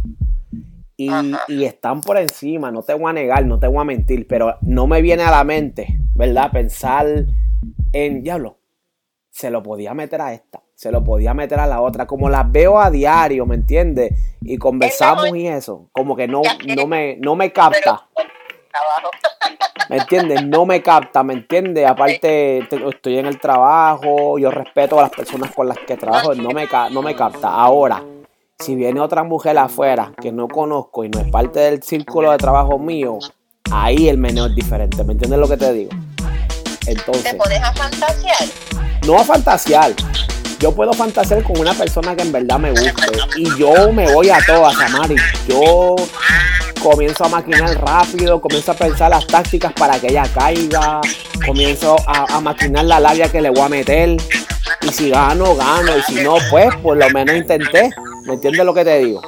[0.96, 1.10] Y,
[1.48, 4.58] y están por encima, no te voy a negar, no te voy a mentir, pero
[4.62, 6.52] no me viene a la mente, ¿verdad?
[6.52, 7.08] Pensar
[7.92, 8.58] en, diablo,
[9.30, 12.52] se lo podía meter a esta, se lo podía meter a la otra, como las
[12.52, 14.12] veo a diario, ¿me entiendes?
[14.42, 18.08] Y conversamos y eso, como que no, no, me, no me capta.
[19.90, 20.44] ¿Me entiendes?
[20.46, 21.86] No me capta, ¿me entiendes?
[21.88, 26.34] Aparte, te- estoy en el trabajo, yo respeto a las personas con las que trabajo,
[26.36, 27.50] no me, ca- no me capta.
[27.50, 28.02] Ahora,
[28.60, 32.38] si viene otra mujer afuera que no conozco y no es parte del círculo de
[32.38, 33.20] trabajo mío,
[33.72, 35.92] ahí el meneo es diferente, ¿me entiendes lo que te digo?
[36.86, 38.48] Te Entonces, pones a fantasear.
[39.06, 39.94] no a fantasear.
[40.60, 42.94] Yo puedo fantasear con una persona que en verdad me guste.
[43.36, 45.16] Y yo me voy a todas, Amari.
[45.48, 45.96] Yo
[46.82, 51.02] comienzo a maquinar rápido, comienzo a pensar las tácticas para que ella caiga,
[51.46, 54.18] comienzo a, a maquinar la labia que le voy a meter.
[54.82, 55.98] Y si gano, gano.
[55.98, 57.90] Y si no, pues por lo menos intenté.
[58.26, 59.22] ¿Me entiendes lo que te digo?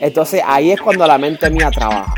[0.00, 2.14] Entonces ahí es cuando la mente mía trabaja.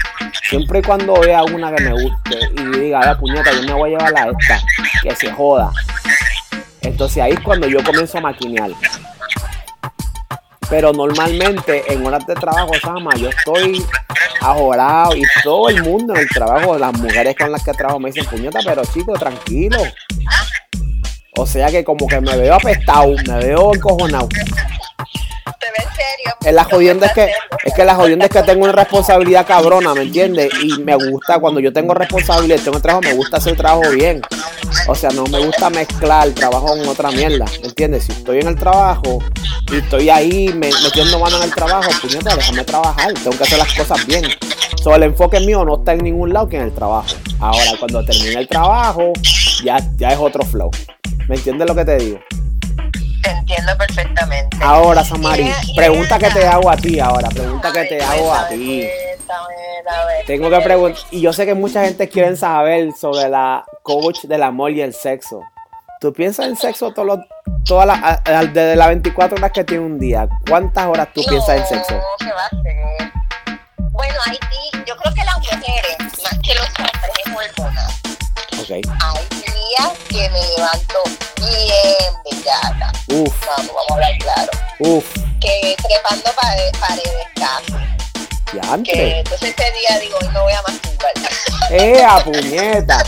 [0.54, 3.92] Siempre y cuando vea una que me guste y diga, la puñeta, yo me voy
[3.92, 4.64] a llevar a esta,
[5.02, 5.72] que se joda.
[6.80, 8.70] Entonces ahí es cuando yo comienzo a maquinear.
[10.70, 13.84] Pero normalmente en horas de trabajo, Sama, yo estoy
[14.40, 18.12] ajorado y todo el mundo en el trabajo, las mujeres con las que trabajo me
[18.12, 19.78] dicen, puñeta, pero chico, tranquilo.
[21.36, 24.28] O sea que como que me veo apestado, me veo encojonado.
[25.94, 26.36] Serio.
[26.44, 27.30] Es la jodienda es que,
[27.64, 30.50] es que la jodienda es que tengo una responsabilidad cabrona, ¿me entiendes?
[30.62, 34.20] Y me gusta, cuando yo tengo responsabilidad, tengo trabajo, me gusta hacer el trabajo bien.
[34.88, 38.04] O sea, no me gusta mezclar el trabajo con otra mierda, ¿me entiendes?
[38.04, 39.18] Si estoy en el trabajo
[39.72, 43.58] y estoy ahí me- metiendo mano en el trabajo, puñeta, déjame trabajar, tengo que hacer
[43.58, 44.24] las cosas bien.
[44.82, 47.06] So, el enfoque mío no está en ningún lado que en el trabajo.
[47.40, 49.12] Ahora, cuando termine el trabajo,
[49.64, 50.70] ya, ya es otro flow.
[51.28, 52.20] ¿Me entiendes lo que te digo?
[53.22, 54.13] Te entiendo perfectamente.
[54.64, 58.88] Ahora, Samari, pregunta que te hago a ti ahora, pregunta que te hago a ti.
[59.26, 59.54] cuéntame,
[59.86, 60.26] a ver.
[60.26, 64.42] Tengo que preguntar, y yo sé que mucha gente quiere saber sobre la coach del
[64.42, 65.42] amor y el sexo.
[66.00, 67.18] ¿Tú piensas en sexo todos los,
[67.66, 68.22] todas las,
[68.54, 70.28] desde las 24 horas que tiene un día?
[70.48, 71.94] ¿Cuántas horas tú piensas en sexo?
[71.94, 73.12] No, ¿qué va a hacer?
[73.90, 77.90] Bueno, ahí sí, yo creo que las mujeres, más que los hombres, es hormonal.
[78.60, 79.03] Ok.
[80.08, 80.98] Que me levanto
[81.38, 82.92] bien bellaca.
[83.08, 84.50] Uf, Vamos, vamos a hablar claro.
[84.78, 85.04] uf,
[85.40, 88.82] Que trepando pare- paredes casi.
[88.84, 91.12] Que entonces ese día digo, hoy no voy a masturbar.
[91.70, 93.02] ¡Eh, a puñeta!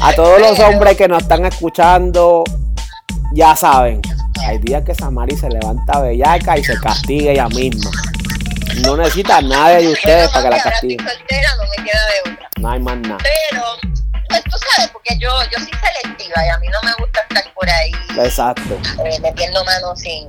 [0.00, 2.44] A todos los hombres que nos están escuchando,
[3.34, 4.00] ya saben.
[4.46, 7.90] Hay días que Samari se levanta bellaca y se castiga ella misma.
[8.82, 11.06] No necesita nadie de ustedes para que la castiguen.
[11.06, 12.48] soltera, no me queda de otra.
[12.58, 13.18] No hay más nada.
[13.50, 13.64] Pero,
[14.58, 17.92] sabes, porque yo, yo soy selectiva y a mí no me gusta estar por ahí
[18.18, 18.78] Exacto.
[19.04, 20.28] eh, metiendo manos sin...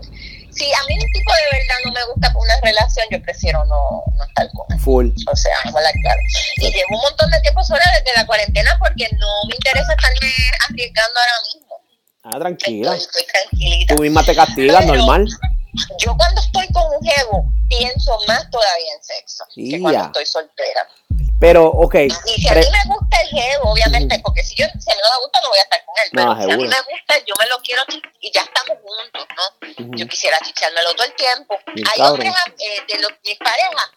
[0.52, 4.04] Si a mí un tipo de verdad no me gusta una relación, yo prefiero no,
[4.18, 4.80] no estar con él.
[4.80, 5.08] Full.
[5.32, 6.20] O sea, vamos a hablar claro.
[6.58, 10.34] Y llevo un montón de tiempo sola desde la cuarentena porque no me interesa estarme
[10.68, 11.76] arriesgando ahora mismo.
[12.24, 12.96] Ah, tranquila.
[12.96, 13.96] Estoy, estoy tranquilita.
[13.96, 15.28] Tú misma te castigas, normal.
[15.28, 15.38] Yo
[16.18, 19.80] cuando estoy con un jevo pienso más todavía en sexo que Ya.
[19.80, 20.88] cuando estoy soltera.
[21.40, 21.96] Pero, ok.
[21.96, 22.10] Y
[22.42, 25.10] si a mí me gusta el jevo, obviamente, porque si, yo, si a mí no
[25.18, 26.10] me gusta, no voy a estar con él.
[26.12, 27.82] Pero No, si a mí me gusta, yo me lo quiero
[28.20, 29.96] y ya estamos juntos, ¿no?
[29.98, 31.56] Yo quisiera chichármelo todo el tiempo.
[31.74, 32.28] Bien hay cabrón.
[32.28, 33.92] hombres, eh, de los, mis parejas,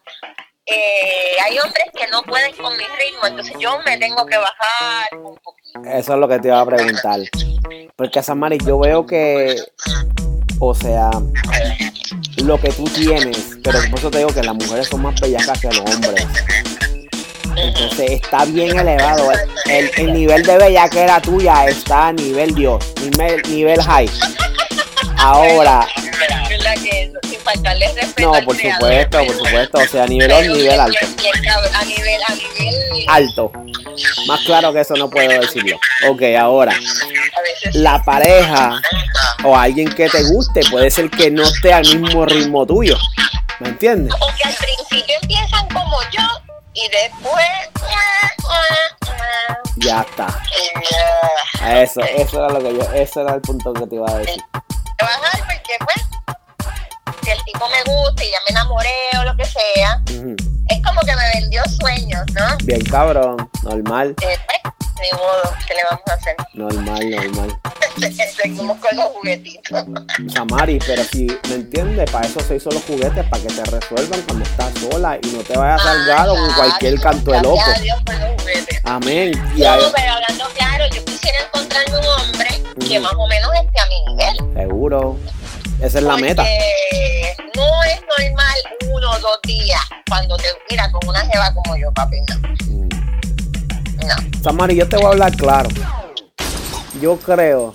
[0.66, 5.08] eh, hay hombres que no pueden con mi ritmo, entonces yo me tengo que bajar
[5.16, 5.80] un poquito.
[5.84, 7.18] Eso es lo que te iba a preguntar.
[7.96, 9.56] Porque, Samari, yo veo que,
[10.64, 11.10] o sea,
[12.36, 15.60] lo que tú tienes, pero por eso te digo que las mujeres son más bellacas
[15.60, 16.24] que los hombres.
[17.56, 19.32] Entonces está bien elevado.
[19.66, 24.08] El, el nivel de bellaquera tuya está a nivel Dios, nivel, nivel high.
[25.16, 25.84] Ahora,
[28.18, 29.78] no, por supuesto, por supuesto.
[29.78, 30.98] O sea, nivel pero nivel bien- alto.
[31.74, 33.52] A nivel, a nivel, Alto.
[34.26, 35.78] Más claro que eso no puedo decirlo.
[36.08, 36.74] Ok, ahora,
[37.72, 38.80] la pareja
[39.44, 42.96] o alguien que te guste puede ser que no esté al mismo ritmo tuyo.
[43.60, 44.14] ¿Me entiendes?
[44.20, 46.22] O que al principio empiezan como yo
[46.74, 47.46] y después.
[49.76, 50.28] Ya está.
[51.80, 54.42] Eso, eso era lo que yo, eso era el punto que te iba a decir.
[55.00, 59.44] Bajar porque, pues, si el tipo me gusta y ya me enamoré o lo que
[59.44, 60.36] sea, Ujú.
[60.72, 62.56] Es como que me vendió sueños, ¿no?
[62.64, 66.36] Bien cabrón, normal, Eh, pues, ni modo, ¿qué le vamos a hacer?
[66.54, 67.58] normal, normal.
[68.42, 69.84] Seguimos con los juguetitos.
[70.32, 74.20] Samari, pero si me entiendes, para eso se hizo los juguetes, para que te resuelvan
[74.22, 77.56] cuando estás sola y no te vayas a salgar con Ah, cualquier canto de loco.
[77.56, 78.80] gracias a Dios por los juguetes.
[78.84, 79.32] Amén.
[79.56, 82.48] Y No, pero hablando claro, yo quisiera encontrarme un hombre
[82.88, 84.54] que más o menos esté a mi nivel.
[84.54, 85.18] seguro.
[85.82, 86.44] Esa es la meta.
[87.56, 88.56] No es normal
[88.88, 92.18] uno o dos días cuando te mira con una jeva como yo, papi.
[92.20, 92.36] No.
[92.66, 92.88] Mm.
[94.06, 94.42] no.
[94.44, 95.68] Samari, yo te voy a hablar claro.
[97.00, 97.74] Yo creo,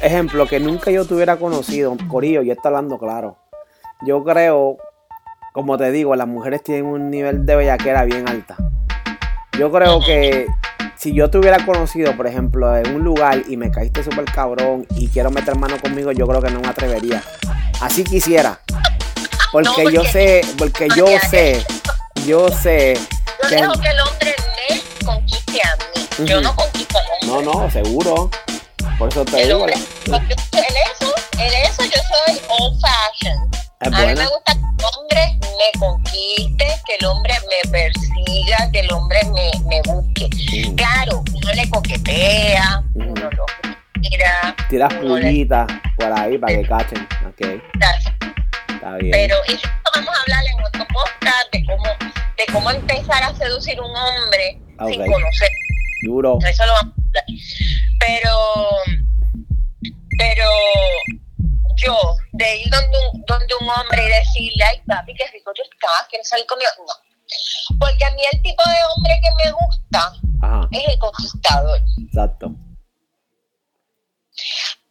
[0.00, 3.36] ejemplo, que nunca yo te hubiera conocido, Corillo, yo estoy hablando claro.
[4.06, 4.78] Yo creo,
[5.52, 8.56] como te digo, las mujeres tienen un nivel de bellaquera bien alta.
[9.58, 10.46] Yo creo que
[10.98, 14.86] si yo te hubiera conocido, por ejemplo, en un lugar y me caíste súper cabrón
[14.96, 17.22] y quiero meter mano conmigo, yo creo que no me atrevería.
[17.80, 18.58] Así quisiera.
[19.52, 21.64] Porque No, yo sé, porque yo sé,
[22.26, 22.98] yo sé
[23.42, 23.54] Yo que...
[23.56, 24.34] dejo que el hombre
[24.70, 26.26] me conquiste a mí.
[26.28, 26.44] Yo Ujú.
[26.44, 27.52] no conquisto al No, hombre.
[27.54, 28.30] no, seguro.
[28.98, 33.54] Por eso te El digo, hombre, en eso, en eso yo soy old fashioned.
[33.80, 34.28] A mí me buena.
[34.28, 39.50] gusta que el hombre me conquiste, que el hombre me persiga, que el hombre me,
[40.76, 43.46] Claro, uno le coquetea, uno lo
[44.00, 45.66] mira, Tiras le- pullitas
[45.96, 47.08] por ahí para que cachen.
[47.26, 47.40] Ok,
[48.68, 49.10] está bien.
[49.12, 51.84] Pero eso vamos a hablar en otro podcast de cómo,
[52.36, 54.58] de cómo empezar a seducir un hombre
[54.88, 55.50] sin conocer.
[56.04, 56.38] Duro.
[56.48, 57.24] Eso lo vamos a hablar.
[58.00, 58.36] Pero,
[60.18, 60.44] pero
[61.76, 65.62] yo, de ir donde un, donde un hombre y decirle, ay papi, qué rico tú
[65.62, 66.70] estás, ¿quieres salir conmigo?
[66.78, 67.07] No.
[67.78, 70.12] Porque a mí el tipo de hombre que me gusta
[70.42, 71.80] Ajá, es el conquistador.
[72.06, 72.50] exacto.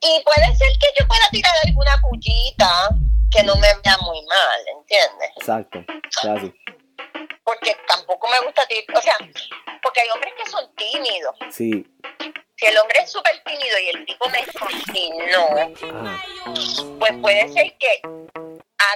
[0.01, 2.89] Y puede ser que yo pueda tirar alguna pullita
[3.31, 5.29] que no me vea muy mal, ¿entiendes?
[5.37, 5.79] Exacto.
[6.23, 6.53] Así.
[7.43, 9.15] Porque tampoco me gusta ti- o sea,
[9.81, 11.35] porque hay hombres que son tímidos.
[11.49, 11.85] Sí.
[12.59, 16.23] Si el hombre es súper tímido y el tipo me fascinó, Ajá.
[16.99, 18.01] pues puede ser que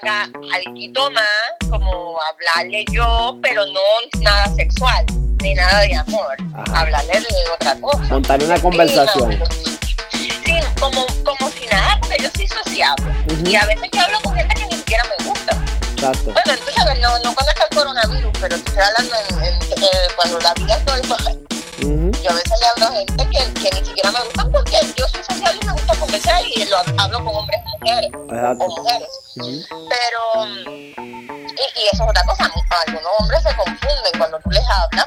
[0.02, 0.24] haga
[0.54, 3.80] algo más, como hablarle yo, pero no
[4.22, 5.06] nada sexual,
[5.42, 6.36] ni nada de amor.
[6.56, 6.82] Ajá.
[6.82, 8.00] Hablarle de otra cosa.
[8.10, 9.40] Montar una conversación.
[10.46, 13.06] Sí, como, como si nada, porque yo soy sociable.
[13.32, 13.50] Ujú.
[13.50, 15.58] Y a veces yo hablo con gente que ni siquiera me gusta.
[15.94, 16.24] Exacto.
[16.34, 20.40] Bueno, sabes, no, no está el coronavirus, pero te estoy hablando en, en- eh, cuando
[20.40, 20.84] la vida es
[21.82, 25.08] Yo a veces le hablo a gente que, que ni siquiera me gustan porque yo
[25.08, 28.64] soy sociable y me gusta conversar y lo hablo con hombres y mujeres, Exacto.
[28.66, 29.10] o mujeres.
[29.36, 32.52] Pero, y, y eso es otra cosa,
[32.88, 35.06] algunos hombres se confunden cuando tú les hablas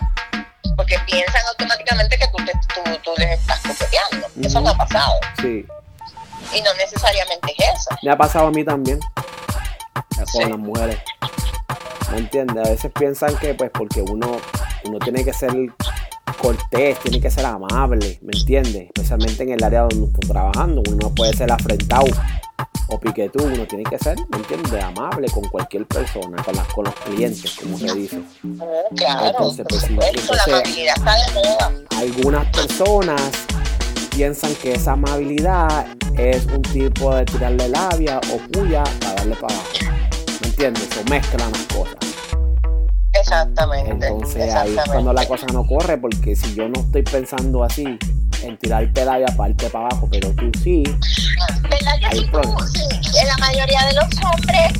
[0.77, 4.27] porque piensan automáticamente que tú, te- tú, tú les estás coqueteando.
[4.43, 5.65] Eso no ha pasado Sí.
[6.53, 7.91] y no necesariamente es eso.
[8.03, 8.99] Me ha pasado a mí también.
[10.17, 10.41] Con Sí.
[10.41, 10.99] las mujeres.
[12.11, 12.67] ¿Me entiendes?
[12.67, 14.37] A veces piensan que pues porque uno,
[14.85, 15.53] uno tiene que ser
[16.45, 18.89] cortés, tiene que ser amable, ¿me entiendes?
[18.95, 20.83] Especialmente en el área donde uno está trabajando.
[20.87, 22.05] Uno no puede ser afrentado
[22.89, 24.85] o piquetú, uno tiene que ser, ¿me entiendes?
[24.85, 28.21] Amable con cualquier persona, con, las, con los clientes, como se dice.
[28.95, 30.93] Claro, Entonces, pues, la entonces-.
[31.97, 33.23] Algunas personas
[34.15, 35.87] piensan que esa amabilidad
[36.19, 39.71] es un tipo de tirarle labia o puya para darle para abajo.
[40.43, 40.89] ¿Me entiendes?
[41.01, 42.14] O mezclan las cosas.
[43.25, 44.07] Exactamente.
[44.07, 44.91] Entonces ahí es exactamente.
[44.91, 47.99] cuando la cosa no corre, porque si yo no estoy pensando así,
[48.43, 50.83] en tirarte labia parte para abajo, pero tú sí,
[51.63, 52.25] ¿Verdad que sí?
[52.27, 52.67] problema.
[52.67, 54.73] Sí, en la mayoría de los hombres,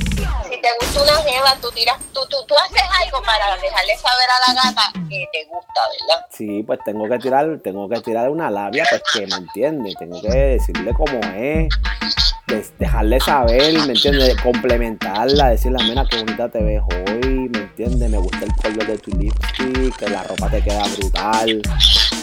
[0.43, 3.97] si te te gusta una jeva, tú tiras, tú, tú, tú haces algo para dejarle
[3.97, 6.25] saber a la gata que te gusta, ¿verdad?
[6.31, 10.21] Sí, pues tengo que tirar, tengo que tirar una labia, pues que me entiende, tengo
[10.21, 11.69] que decirle cómo es,
[12.79, 14.35] dejarle saber, ¿me entiende?
[14.41, 18.07] Complementarla, decirle, mira, qué bonita te ves hoy, ¿me entiende?
[18.07, 21.61] Me gusta el color de tu lipstick, que la ropa te queda brutal,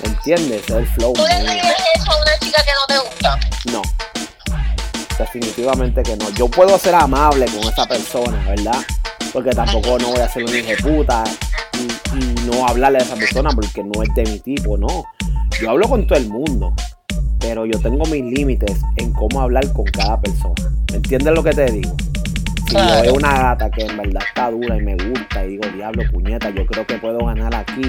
[0.03, 0.63] ¿me entiendes?
[0.63, 3.39] Ese es el flow ¿Tú le eso a una chica que no te gusta?
[3.73, 3.83] No.
[5.19, 6.31] Definitivamente que no.
[6.31, 8.85] Yo puedo ser amable con esa persona, ¿verdad?
[9.33, 11.25] Porque tampoco no voy a ser un hijo de puta
[11.75, 15.05] y, y no hablarle a esa persona porque no es de mi tipo, no.
[15.61, 16.75] Yo hablo con todo el mundo,
[17.43, 20.55] pero yo tengo mis límites en cómo hablar con cada persona.
[20.91, 21.95] ¿Me entiendes lo que te digo?
[22.69, 25.65] Si yo veo una gata que en verdad está dura y me gusta y digo,
[25.75, 27.83] diablo, puñeta, yo creo que puedo ganar aquí,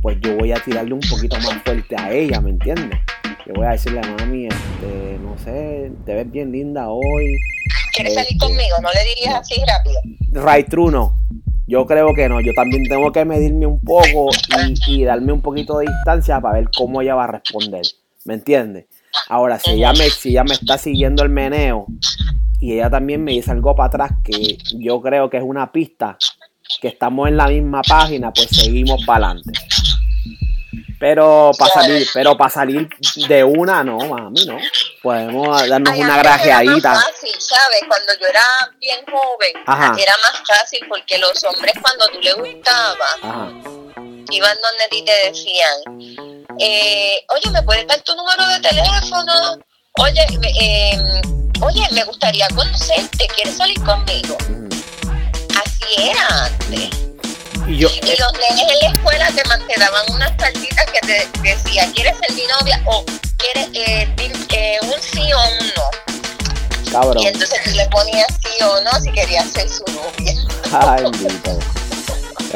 [0.00, 2.98] pues yo voy a tirarle un poquito más fuerte a ella, ¿me entiendes?
[3.46, 7.36] Yo voy a decirle a mami, este, no sé, te ves bien linda hoy.
[7.94, 8.76] ¿Quieres salir Este, conmigo?
[8.80, 10.00] No le dirías así rápido.
[10.46, 11.16] Right true no.
[11.66, 12.40] Yo creo que no.
[12.40, 14.30] Yo también tengo que medirme un poco
[14.86, 17.82] y, y darme un poquito de distancia para ver cómo ella va a responder.
[18.24, 18.86] ¿Me entiendes?
[19.28, 21.86] Ahora, si ella me, si ella me está siguiendo el meneo
[22.60, 26.16] y ella también me dice algo para atrás que yo creo que es una pista,
[26.80, 29.52] que estamos en la misma página, pues seguimos para adelante.
[31.00, 32.88] Pero para salir, pero para salir
[33.28, 34.56] de una, no, mami, no.
[35.02, 36.90] Podemos darnos Ay, una antes era grajeadita.
[36.90, 37.80] más fácil, ¿sabes?
[37.88, 38.44] Cuando yo era
[38.78, 39.96] bien joven, Ajá.
[40.00, 43.50] era más fácil porque los hombres cuando tú le gustabas, Ajá.
[44.32, 49.58] Iban donde ti te decían, eh, oye, ¿me puedes dar tu número de teléfono?
[49.98, 50.26] Oye,
[50.60, 50.98] eh,
[51.60, 54.36] oye, me gustaría conocerte, ¿quieres salir conmigo?
[55.62, 56.90] Así era antes.
[57.68, 61.28] Y yo, Y los nenes en la escuela te, te daban unas cartitas que te
[61.42, 62.82] decía, ¿quieres ser mi novia?
[62.86, 63.04] O
[63.38, 66.12] ¿quieres eh, un sí o un no?
[66.90, 67.22] cabrón.
[67.22, 70.34] Y entonces tú le ponías sí o no si querías ser su novia.
[70.72, 71.04] Ay,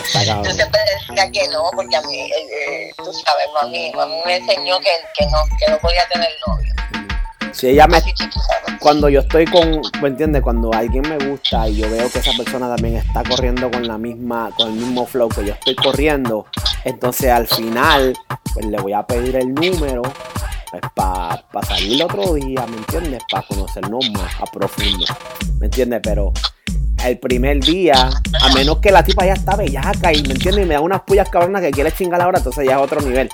[0.05, 4.79] siempre decía que no, porque a mí, eh, eh, tú sabes, mami, mami me enseñó
[4.81, 6.73] que, que no, que no podía tener novio.
[7.53, 8.13] Si ella me Así
[8.81, 10.43] cuando yo estoy con, ¿me entiendes?
[10.43, 13.97] Cuando alguien me gusta y yo veo que esa persona también está corriendo con la
[13.97, 16.47] misma, con el mismo flow que yo estoy corriendo,
[16.85, 18.15] entonces al final,
[18.53, 20.03] pues le voy a pedir el número
[20.71, 23.23] pues, para salir el otro día, ¿me entiendes?
[23.31, 25.07] Para conocernos más a profundo,
[25.59, 26.01] ¿me entiendes?
[26.03, 26.33] Pero
[27.09, 30.65] el primer día, a menos que la tipa ya está bellaca y, ¿me entiendes?
[30.65, 33.29] Y me da unas pullas cabronas que quiere chingar ahora, entonces ya es otro nivel.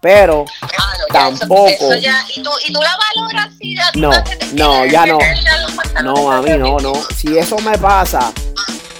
[0.00, 1.66] Pero Ah, no, ya eso- Tampoco.
[1.68, 4.10] eso ya- y, tú, y tú la valoras la No,
[4.54, 5.18] no, ya no.
[6.02, 6.92] No, a mí no, no.
[7.14, 8.32] Si eso me pasa,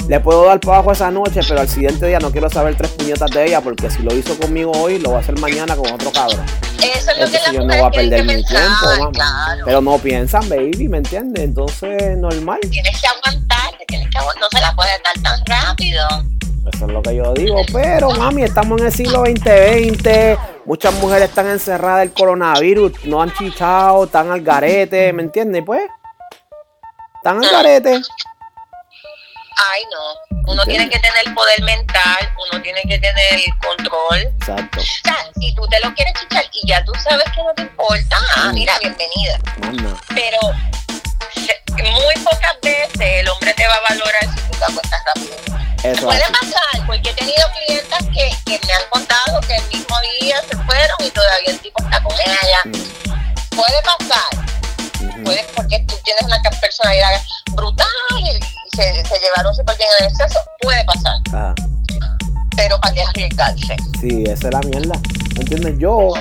[0.09, 2.91] le puedo dar para abajo esa noche, pero al siguiente día no quiero saber tres
[2.93, 5.91] puñetas de ella, porque si lo hizo conmigo hoy, lo va a hacer mañana con
[5.93, 6.45] otro cabrón.
[6.83, 9.63] Eso es lo que yo no voy a perder mi pensar, tiempo, claro.
[9.65, 11.43] Pero no piensan, baby, ¿me entiendes?
[11.45, 12.61] Entonces, normal.
[12.71, 13.46] Tienes que aguantar,
[13.87, 16.07] tienes que no se la puedes dar tan rápido.
[16.73, 17.63] Eso es lo que yo digo.
[17.73, 20.37] Pero, mami, estamos en el siglo 2020.
[20.65, 25.63] Muchas mujeres están encerradas del coronavirus, no han chichado, están al garete, ¿me entiendes?
[25.65, 25.83] Pues,
[27.19, 28.01] están al garete.
[29.59, 30.53] Ay, no.
[30.53, 34.19] Uno tiene que tener poder mental, uno tiene que tener control.
[34.39, 34.81] Exacto.
[34.81, 37.63] O sea, si tú te lo quieres chichar y ya tú sabes que no te
[37.63, 38.55] importa, ah, Mm.
[38.55, 39.39] mira, bienvenida.
[40.15, 40.39] Pero
[41.83, 45.37] muy pocas veces el hombre te va a valorar si tú te acuestas rápido.
[45.83, 46.33] Eso Puede así.
[46.33, 50.57] pasar, porque he tenido clientas que, que me han contado que el mismo día se
[50.57, 52.61] fueron y todavía el tipo está con ella.
[52.65, 57.23] Mm, Puede pasar, puede porque tú tienes una personalidad
[57.53, 57.87] brutal
[58.19, 60.41] y se, se llevaron súper bien en el exceso.
[60.61, 61.55] Puede pasar, Ah.
[62.57, 63.77] pero para qué arriesgarse.
[64.01, 64.99] Sí, esa es la mierda.
[65.37, 65.75] ¿Me entiendes?
[65.79, 66.13] Yo,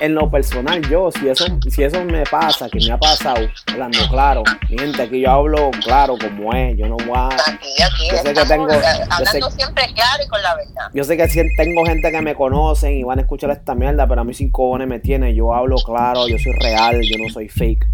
[0.00, 3.98] en lo personal, yo, si eso, si eso me pasa, que me ha pasado, hablando
[4.10, 7.28] claro, mi gente, aquí yo hablo claro como es, yo no voy a...
[7.28, 8.78] Aquí, aquí, Yo sé que tengo- yo
[9.10, 10.90] hablando sé- siempre claro y con la verdad.
[10.94, 11.26] Yo sé que
[11.56, 14.50] tengo gente que me conocen y van a escuchar esta mierda, pero a mí sin
[14.50, 17.86] cojones me tiene, yo hablo claro, yo soy real, yo no soy fake.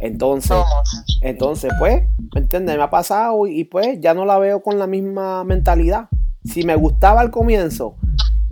[0.00, 1.18] Entonces, Somos.
[1.22, 2.02] entonces, pues,
[2.34, 2.76] ¿me entiendes?
[2.76, 6.08] Me ha pasado y, y, pues ya no la veo con la misma mentalidad.
[6.44, 7.96] Si me gustaba al comienzo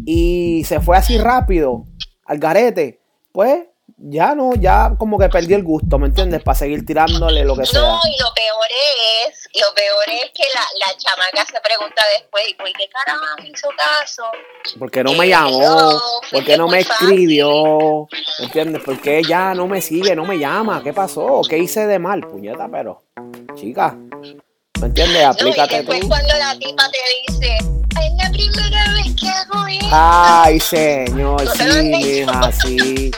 [0.05, 1.85] y se fue así rápido
[2.33, 2.99] al garete,
[3.31, 3.65] pues
[3.99, 6.43] ya no, ya como que perdí el gusto, ¿me entiendes?
[6.43, 7.81] Para seguir tirándole lo que sea.
[7.81, 8.67] No, y lo peor
[9.29, 13.23] es, lo peor es que la, la chamaca se pregunta después, ¿y por qué carajo
[13.43, 14.23] me hizo caso?
[14.79, 15.61] ¿Por qué no me llamó?
[15.61, 18.09] no, ¿Por qué no me escribió?
[18.39, 18.83] ¿Me entiendes?
[18.83, 20.83] ¿Por qué ya no me sigue, no me llama?
[20.83, 21.43] ¿Qué pasó?
[21.49, 22.23] ¿Qué hice de mal?
[22.27, 23.03] Puñeta, pero,
[23.57, 23.95] chica,
[24.81, 25.17] ¿me entiendes?
[25.17, 26.09] No, y Aplícate después tú.
[26.09, 29.89] cuando la tipa te dice, "Ay, es la primera vez que hago esto.
[29.93, 32.33] Ay, señor, sí, lo han dicho.
[32.33, 33.11] mija, sí.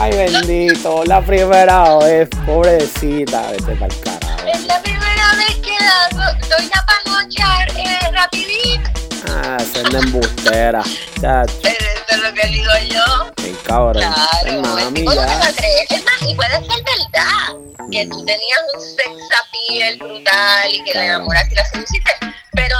[0.00, 4.46] Ay, bendito, la primera vez, pobrecita, vete para el carajo.
[4.52, 8.90] Es la primera vez que la do- doy la panochar eh, rapidito.
[9.28, 10.82] Ah, esa es la embustera.
[11.20, 13.32] Chacho, Pero eso es lo que digo yo.
[13.42, 14.02] bien cabrón.
[14.02, 15.50] Claro, mami, ya.
[15.90, 17.56] Es más, y puede ser verdad
[17.90, 19.10] que tú tenías un sex
[19.44, 22.10] appeal brutal y que la enamoraste y la seduciste,
[22.52, 22.76] pero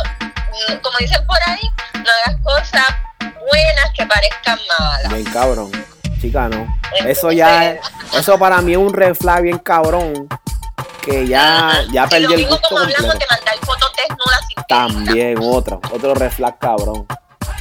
[0.82, 2.86] como dicen por ahí, no hagas cosas
[3.22, 5.12] buenas que parezcan malas.
[5.12, 5.70] Bien cabrón.
[6.20, 6.72] Chica, no.
[6.92, 7.80] Entonces, Eso ya es,
[8.14, 10.28] eso para mí es un red flag bien cabrón.
[11.02, 13.34] Que ya, ya perdí el mismo gusto como hablamos completo.
[13.34, 17.06] de mandar fotos desnudas sin También otro, otro red flag cabrón.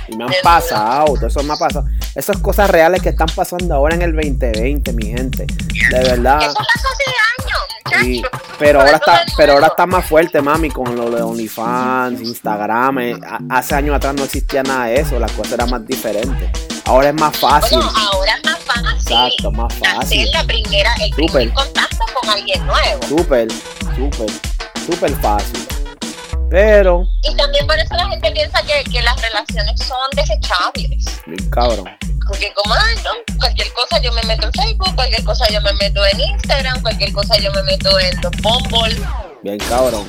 [0.07, 1.85] Y me han pasado, todo eso me ha pasado.
[2.15, 5.45] Esas cosas reales que están pasando ahora en el 2020, mi gente.
[5.45, 6.41] De verdad.
[6.41, 7.03] Eso pasó hace
[7.43, 8.21] años, Sí,
[8.57, 12.99] pero ahora está, pero ahora está más fuerte, mami, con lo de OnlyFans, Instagram.
[12.99, 13.19] eh,
[13.49, 16.49] Hace años atrás no existía nada de eso, las cosas eran más diferentes.
[16.85, 17.77] Ahora es más fácil.
[17.79, 19.13] Bueno, ahora es más fácil.
[19.13, 20.21] Exacto, más fácil.
[20.21, 23.03] Hacer la primera, el primer contacto con alguien nuevo.
[23.07, 23.47] Súper,
[23.95, 24.29] súper,
[24.85, 25.67] súper fácil.
[26.51, 31.21] Pero, Y también por eso la gente piensa que, que las relaciones son desechables.
[31.25, 31.85] bien cabrón.
[32.27, 35.71] Porque como, ay, no, cualquier cosa yo me meto en Facebook, cualquier cosa yo me
[35.73, 39.01] meto en Instagram, cualquier cosa yo me meto en los Bumble,
[39.43, 40.05] Bien cabrón.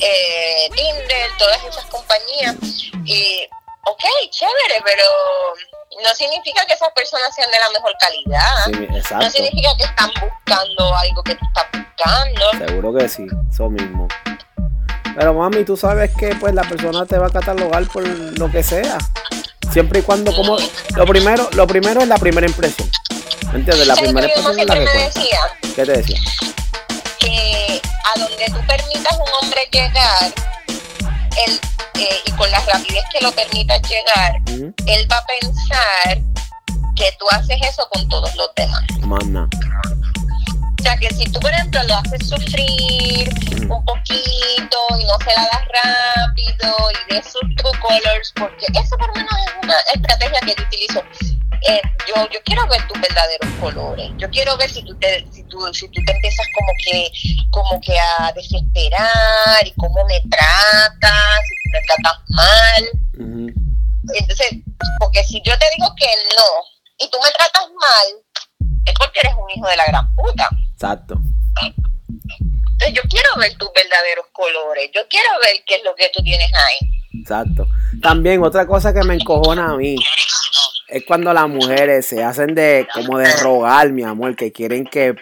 [0.00, 2.56] eh, Tinder, todas esas compañías.
[3.04, 3.46] Y,
[3.86, 5.04] ok, chévere, pero
[6.04, 8.64] no significa que esas personas sean de la mejor calidad.
[8.66, 12.66] Sí, No significa que están buscando algo que tú estás buscando.
[12.66, 14.08] Seguro que sí, eso mismo.
[15.16, 18.62] Pero mami, tú sabes que pues la persona te va a catalogar por lo que
[18.62, 18.98] sea.
[19.72, 20.56] Siempre y cuando como
[20.96, 22.88] lo primero, lo primero es la primera impresión.
[23.52, 23.86] ¿Me entiendes?
[23.86, 25.74] La ¿Sabes primera impresión es la siempre que cuenta.
[25.74, 26.20] ¿Qué te decía?
[27.20, 27.82] que
[28.14, 30.32] a donde tú permitas un hombre llegar,
[31.46, 31.60] él,
[32.00, 34.32] eh, y con la rapidez que lo permitas llegar,
[34.86, 36.18] él va a pensar
[36.96, 38.82] que tú haces eso con todos los demás.
[39.02, 39.48] Más nada.
[40.80, 43.28] O sea, que si tú, por ejemplo, lo haces sufrir
[43.68, 48.96] un poquito y no se la das rápido y de sus true colors, porque eso
[48.96, 51.02] por lo menos es una estrategia que yo utilizo.
[51.68, 54.10] Eh, yo, yo quiero ver tus verdaderos colores.
[54.16, 57.12] Yo quiero ver si tú te, si tú, si tú te empiezas como que,
[57.50, 62.90] como que a desesperar y cómo me tratas, si tú me tratas mal.
[64.14, 64.48] Entonces,
[64.98, 66.06] porque si yo te digo que
[66.38, 68.24] no y tú me tratas mal,
[68.86, 70.48] es porque eres un hijo de la gran puta.
[70.72, 71.20] Exacto.
[71.62, 76.22] Entonces yo quiero ver tus verdaderos colores, yo quiero ver qué es lo que tú
[76.22, 76.90] tienes ahí.
[77.20, 77.66] Exacto.
[78.00, 79.96] También otra cosa que me encojona a mí
[80.88, 85.14] es cuando las mujeres se hacen de como de rogar, mi amor, que quieren que,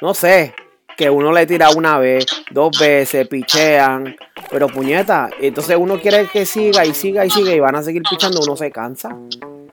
[0.00, 0.54] no sé,
[1.00, 4.14] que uno le tira una vez, dos veces, pichean,
[4.50, 8.02] pero puñeta, entonces uno quiere que siga y siga y siga y van a seguir
[8.10, 9.08] pichando, uno se cansa.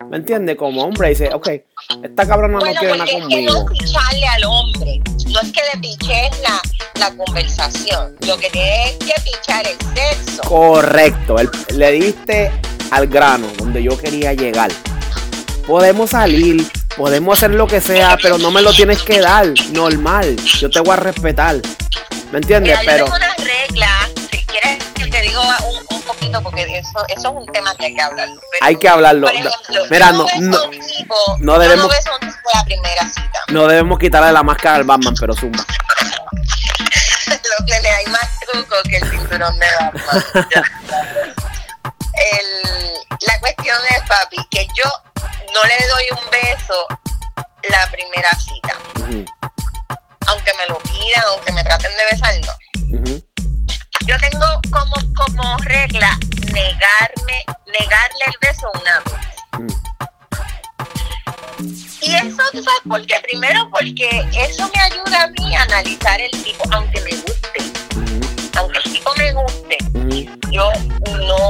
[0.09, 0.55] ¿Me entiendes?
[0.55, 1.49] Como hombre dice, ok,
[2.01, 3.65] esta cabrona no Bueno, quiere nada porque es que no conmigo.
[3.77, 5.01] picharle al hombre,
[5.33, 6.61] no es que le piches la,
[7.09, 10.41] la conversación, lo que tienes es que pichar el sexo.
[10.43, 12.51] Correcto, el- le diste
[12.91, 14.71] al grano donde yo quería llegar.
[15.67, 16.65] Podemos salir,
[16.97, 20.35] podemos hacer lo que sea, pero no me lo tienes que dar, normal.
[20.37, 21.55] Yo te voy a respetar.
[22.31, 22.77] ¿Me entiendes?
[22.79, 26.63] Mira, yo Pero tengo una regla, si quieres que te digo un, un poquito, porque
[26.63, 28.41] eso, eso es un tema que hay que hablarlo.
[28.51, 29.29] pero, hay que hablarlo.
[29.29, 29.51] Ejemplo,
[29.89, 31.93] Mira, no, no, tipo, no debemos- no
[32.53, 33.39] a la primera cita.
[33.49, 35.63] no debemos quitarle la máscara al Batman, pero zumba.
[37.59, 40.25] lo que le hay más truco que el cinturón de Batman.
[42.17, 44.37] El, la cuestión es, papi,
[45.57, 46.87] no le doy un beso
[47.69, 48.77] la primera cita.
[50.27, 52.53] Aunque me lo pidan, aunque me traten de besar, no.
[54.05, 56.17] Yo tengo como, como regla
[56.53, 59.13] negarme, negarle el beso una vez.
[59.59, 59.87] Ujú.
[62.01, 63.19] Y eso, ¿tú sabes por qué?
[63.23, 67.71] Primero porque eso me ayuda a mí a analizar el tipo, aunque me guste,
[68.57, 69.77] aunque el tipo me guste.
[70.51, 70.71] Yo
[71.11, 71.47] no,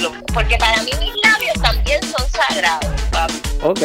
[0.00, 3.34] no, porque para mí mis labios también son sagrados, papi.
[3.62, 3.80] Ok,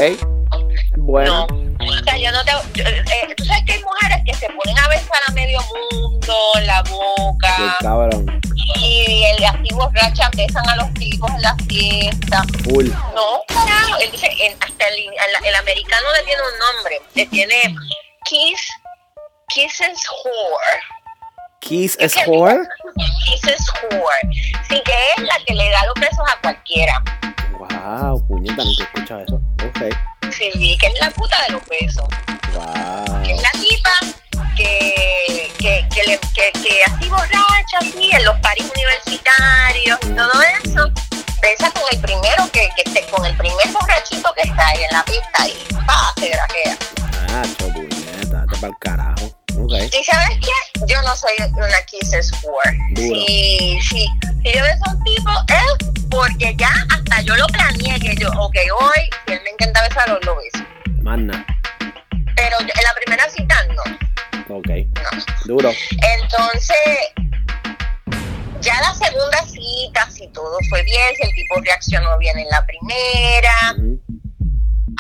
[0.97, 1.47] bueno.
[1.49, 4.47] No, o sea, yo no te, yo, eh, tú sabes que hay mujeres que se
[4.47, 5.59] ponen a besar a medio
[5.91, 8.41] mundo, la Qué boca, cabrón.
[8.76, 12.43] y el así borracha besan a los tipos en la fiesta.
[13.13, 13.41] No,
[13.99, 17.76] él dice, en- hasta el, el- el americano le tiene un nombre, le tiene
[18.26, 18.61] Kiss,
[19.49, 20.82] Kisses Whore.
[21.66, 22.59] Kiss es whore.
[23.26, 24.30] Kisses Whore.
[24.70, 27.03] Sí, que es la que le da los besos a cualquiera.
[27.57, 29.36] Wow, puñeta, nunca he escuchado eso.
[29.66, 30.32] Ok.
[30.32, 32.05] Sí, que es la puta de los besos.
[33.24, 33.41] Que es Wow.
[33.41, 33.91] la tipa
[34.55, 40.41] que, que, que, le- que, que así borracha, así, en los paris universitarios y todo
[40.63, 40.91] eso,
[41.41, 44.91] besa con el primero que, que esté, con el primer borrachito que está ahí en
[44.93, 46.78] la pista y pa, se grajea.
[47.28, 49.35] Nacho, puñeta, te para el carajo.
[49.66, 49.89] Okay.
[49.99, 50.86] Y sabes qué?
[50.86, 52.78] Yo no soy una kisses whore.
[52.91, 53.20] Duro.
[53.26, 53.97] Si, si,
[54.43, 58.30] si yo beso a un tipo es porque ya hasta yo lo planeé que yo,
[58.38, 60.63] ok, hoy, él me encanta besarlo, lo beso.
[61.01, 61.45] Más nada.
[62.36, 64.68] Pero en la primera cita no, Ok.
[64.68, 65.24] no.
[65.45, 65.72] Duro.
[66.22, 66.78] Entonces,
[68.61, 72.63] ya la segunda cita, si todo fue bien, si el tipo reaccionó bien en la
[72.66, 73.99] primera, Ujú.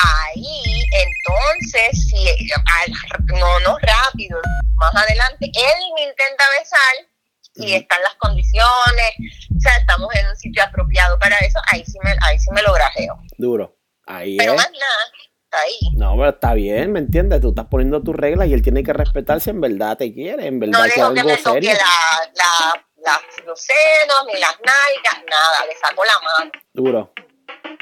[0.03, 4.39] Ahí entonces, si al- no, no rápido,
[4.75, 7.09] más adelante, él me intenta besar
[7.55, 9.11] y están las condiciones,
[9.55, 12.61] o sea, estamos en un sitio apropiado para eso, ahí sí me, ahí sí me
[12.61, 13.17] lo grajeo.
[13.37, 13.77] Duro.
[14.07, 14.57] Ahí Pero es.
[14.57, 15.03] más nada,
[15.45, 15.79] está ahí.
[15.95, 17.41] No, pero está bien, ¿me entiendes?
[17.41, 20.45] Tú estás poniendo tus reglas y él tiene que respetar si en verdad te quiere,
[20.47, 21.71] en verdad No que que algo serio.
[21.71, 26.51] la, la, las- los senos ni las nalgas, nada, le saco la mano.
[26.73, 27.13] Duro.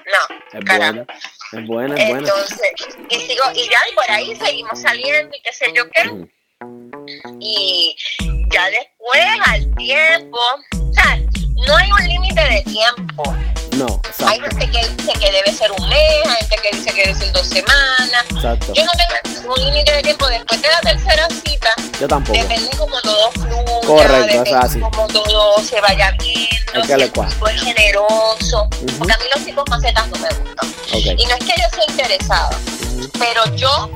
[0.06, 0.94] No, Es carajo.
[0.94, 1.06] buena.
[1.54, 2.28] Es buena, es buena.
[2.30, 2.72] Entonces,
[3.10, 6.28] y sigo, y ya y por ahí seguimos saliendo y qué sé yo qué.
[7.40, 7.96] Y
[8.52, 11.20] ya después, al tiempo, o sea,
[11.68, 13.24] no hay un límite de tiempo.
[13.78, 14.58] No, Hay exacto.
[14.60, 17.32] gente que dice que debe ser un mes, hay gente que dice que debe ser
[17.34, 18.26] dos semanas.
[18.30, 18.74] Exacto.
[18.74, 20.28] Yo no tengo un límite de tiempo.
[20.28, 22.38] Después de la tercera cita, Yo tampoco.
[22.38, 24.80] depende como todo fluya, Correcto, depende es así.
[24.80, 28.64] como todo se vaya viendo, Hay que si el tipo es generoso.
[28.64, 28.98] Ujú.
[29.00, 30.70] Porque a mí los tipos macetas no me gustan.
[30.94, 31.20] Ok.
[31.20, 32.50] Y no es que yo sea interesada,
[32.96, 33.10] Ujú.
[33.20, 33.90] pero yo,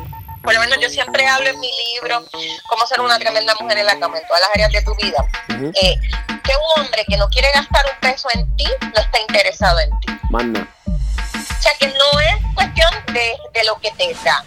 [0.47, 2.23] por lo menos yo siempre hablo en mi libro,
[2.69, 5.25] cómo ser una tremenda mujer en la cama, en todas las áreas de tu vida,
[5.49, 5.99] eh,
[6.41, 9.89] que un hombre que no quiere gastar un peso en ti, no está interesado en
[9.99, 10.17] ti.
[10.29, 10.65] Nada.
[10.87, 14.41] O sea que no es cuestión de, de lo que te da,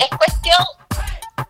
[0.00, 0.66] es cuestión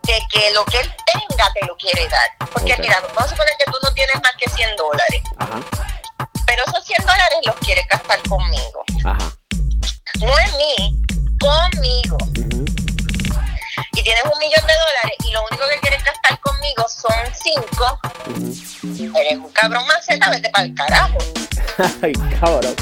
[0.02, 2.48] de que lo que él tenga te lo quiere dar.
[2.52, 5.58] Porque mira, vamos a suponer que tú no tienes más que 100 dólares, Ajá.
[6.44, 8.84] pero esos 100 dólares los quieres gastar conmigo.
[9.06, 9.32] Ajá.
[10.20, 11.02] No en mí,
[11.40, 12.18] conmigo.
[13.92, 18.00] Y tienes un millón de dólares y lo único que quieres gastar conmigo son cinco,
[19.18, 21.18] eres un cabrón maceta, vete para el carajo.
[22.02, 22.74] Ay, cabrón.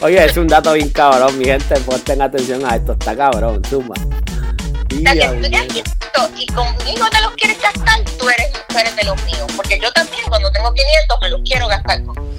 [0.00, 1.80] Oye, es un dato bien cabrón, mi gente.
[1.80, 2.92] Presten atención a esto.
[2.92, 3.94] Está cabrón, suma.
[3.94, 9.04] O sea, que tú y conmigo te los quieres gastar, tú eres, tú eres de
[9.04, 9.50] los míos.
[9.56, 12.36] Porque yo también, cuando tengo 500, me los quiero gastar conmigo.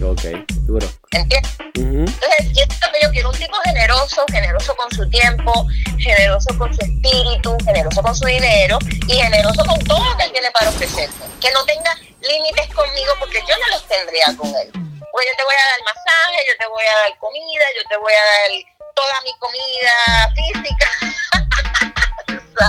[0.00, 0.22] Ok,
[0.62, 0.86] duro.
[1.10, 1.52] ¿Entiendes?
[1.74, 5.66] Entonces, que yo quiero un tipo generoso, generoso con su tiempo,
[5.98, 8.78] generoso con su espíritu, generoso con su dinero
[9.08, 11.26] y generoso con todo lo que él tiene para ofrecerme.
[11.40, 14.70] Que no tenga límites conmigo porque yo no los tendría con él.
[15.10, 17.96] Pues yo te voy a dar masaje, yo te voy a dar comida, yo te
[17.96, 18.50] voy a dar
[18.94, 19.94] toda mi comida
[20.34, 20.90] física,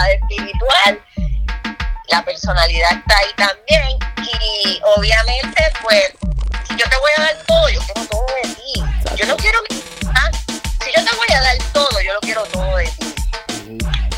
[0.14, 1.04] espiritual.
[2.08, 6.12] La personalidad está ahí también y obviamente pues
[6.80, 8.84] yo te voy a dar todo, yo quiero todo de ti.
[9.18, 9.60] Yo no quiero
[10.16, 13.14] ah, si yo te voy a dar todo, yo lo quiero todo de ti.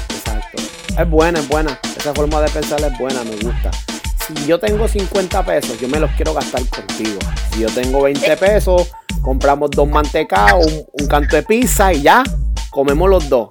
[0.10, 0.58] Exacto.
[0.96, 1.80] Es buena, es buena.
[1.98, 3.72] Esa forma de pensar es buena, me gusta.
[4.28, 7.18] Si yo tengo 50 pesos, yo me los quiero gastar contigo.
[7.52, 8.92] Si yo tengo 20 pesos,
[9.24, 12.24] compramos dos mantecados, un, un canto de pizza y ya,
[12.70, 13.48] comemos los dos.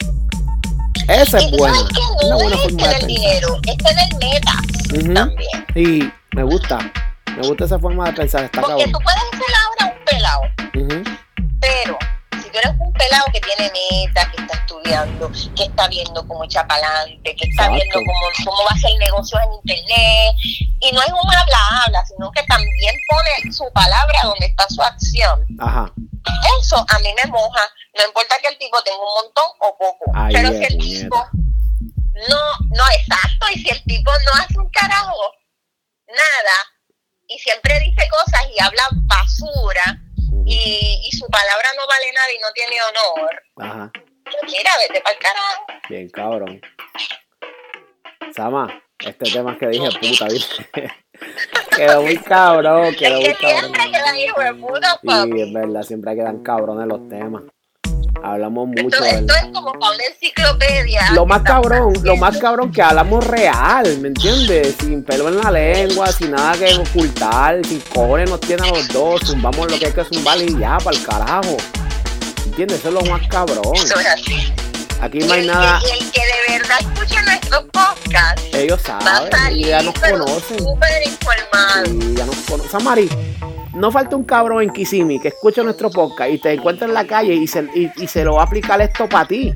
[1.09, 1.81] Esa es buena.
[1.81, 3.07] Una no buena es forma de tener pensar.
[3.09, 5.67] dinero, es tener metas también.
[5.75, 6.79] Y me gusta.
[7.37, 8.45] Me gusta esa forma de pensar.
[8.45, 8.93] Está Porque cabrón.
[8.93, 10.43] tú puedes ser ahora un pelado,
[11.61, 11.99] pero
[12.43, 16.45] si tú eres un pelado que tiene metas, que está estudiando, que está viendo cómo
[16.45, 17.75] echar para adelante, que está Exacto.
[17.75, 20.37] viendo cómo, cómo va a hacer negocios en internet,
[20.81, 25.47] y no es un habla-habla, sino que también pone su palabra donde está su acción.
[25.61, 25.93] Ajá.
[26.61, 27.61] Eso a mí me moja.
[27.97, 30.05] No importa que el tipo tenga un montón o poco.
[30.15, 31.29] Ay, pero si el tipo
[32.29, 32.41] no,
[32.77, 33.47] no, exacto.
[33.55, 35.17] Y si el tipo no hace un carajo,
[36.09, 36.57] nada,
[37.31, 40.01] y siempre dice cosas y habla basura,
[40.45, 43.93] y, y su palabra no vale nada y no tiene honor, Ajá.
[44.47, 45.67] mira, vete para el carajo.
[45.89, 46.61] Bien, cabrón.
[48.35, 50.69] Sama, este tema que dije, puta, ¿viste?
[51.77, 53.73] quedó muy cabrón, quedó muy siempre cabrón.
[53.93, 57.43] queda hijo de puta, Sí, es verdad, siempre quedan cabrones los temas.
[58.23, 59.05] Hablamos Esto, mucho.
[59.05, 59.37] esto ¿verdad?
[59.47, 61.11] es como para una enciclopedia.
[61.13, 62.41] Lo más cabrón, lo más haciendo.
[62.49, 64.77] cabrón que hablamos real, ¿me entiendes?
[64.81, 68.89] Sin pelo en la lengua, sin nada que ocultar, sin cojones nos tiene a los
[68.89, 71.57] dos, zumbamos lo que hay que zumbar y ya, para el carajo.
[72.47, 72.79] ¿Entiendes?
[72.81, 73.75] Eso es lo más cabrón.
[73.75, 74.53] Eso es así.
[75.01, 78.79] Aquí Y no hay el, nada, y el que de verdad escucha nuestros podcasts ellos
[78.87, 80.59] va a saben, salir ya nos conocen.
[80.59, 81.87] súper informado.
[81.87, 82.71] Sí, ya nos conocen.
[82.71, 83.09] Samari,
[83.75, 87.07] no falta un cabrón en Kissimmee que escuche nuestro podcast y te encuentre en la
[87.07, 89.53] calle y se, y, y se lo va a aplicar esto para ti.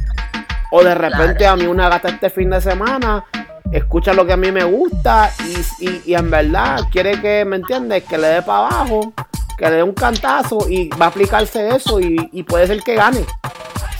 [0.70, 3.24] O de repente a mí una gata este fin de semana
[3.72, 5.32] escucha lo que a mí me gusta
[5.80, 8.04] y, y- y en verdad quiere que, ¿me entiendes?
[8.04, 9.12] Que le dé para abajo,
[9.58, 12.94] que le dé un cantazo y va a aplicarse eso y, y puede ser que
[12.94, 13.24] gane.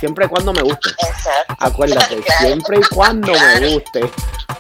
[0.01, 0.91] siempre y cuando me guste.
[0.91, 1.55] Exacto.
[1.59, 2.41] Acuérdate, Claro.
[2.47, 4.01] siempre y cuando me guste.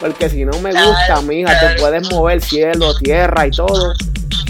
[0.01, 3.93] Porque si no me gusta, mija, te puedes mover cielo, tierra y todo.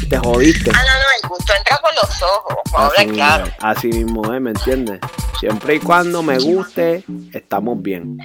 [0.09, 0.71] Te jodiste.
[0.75, 3.47] Ah, no, no, el gusto entra por los ojos, vamos a Así mismo, claro.
[3.47, 5.01] es, así mismo es, ¿me entiendes?
[5.41, 8.19] Siempre y cuando me guste, estamos bien.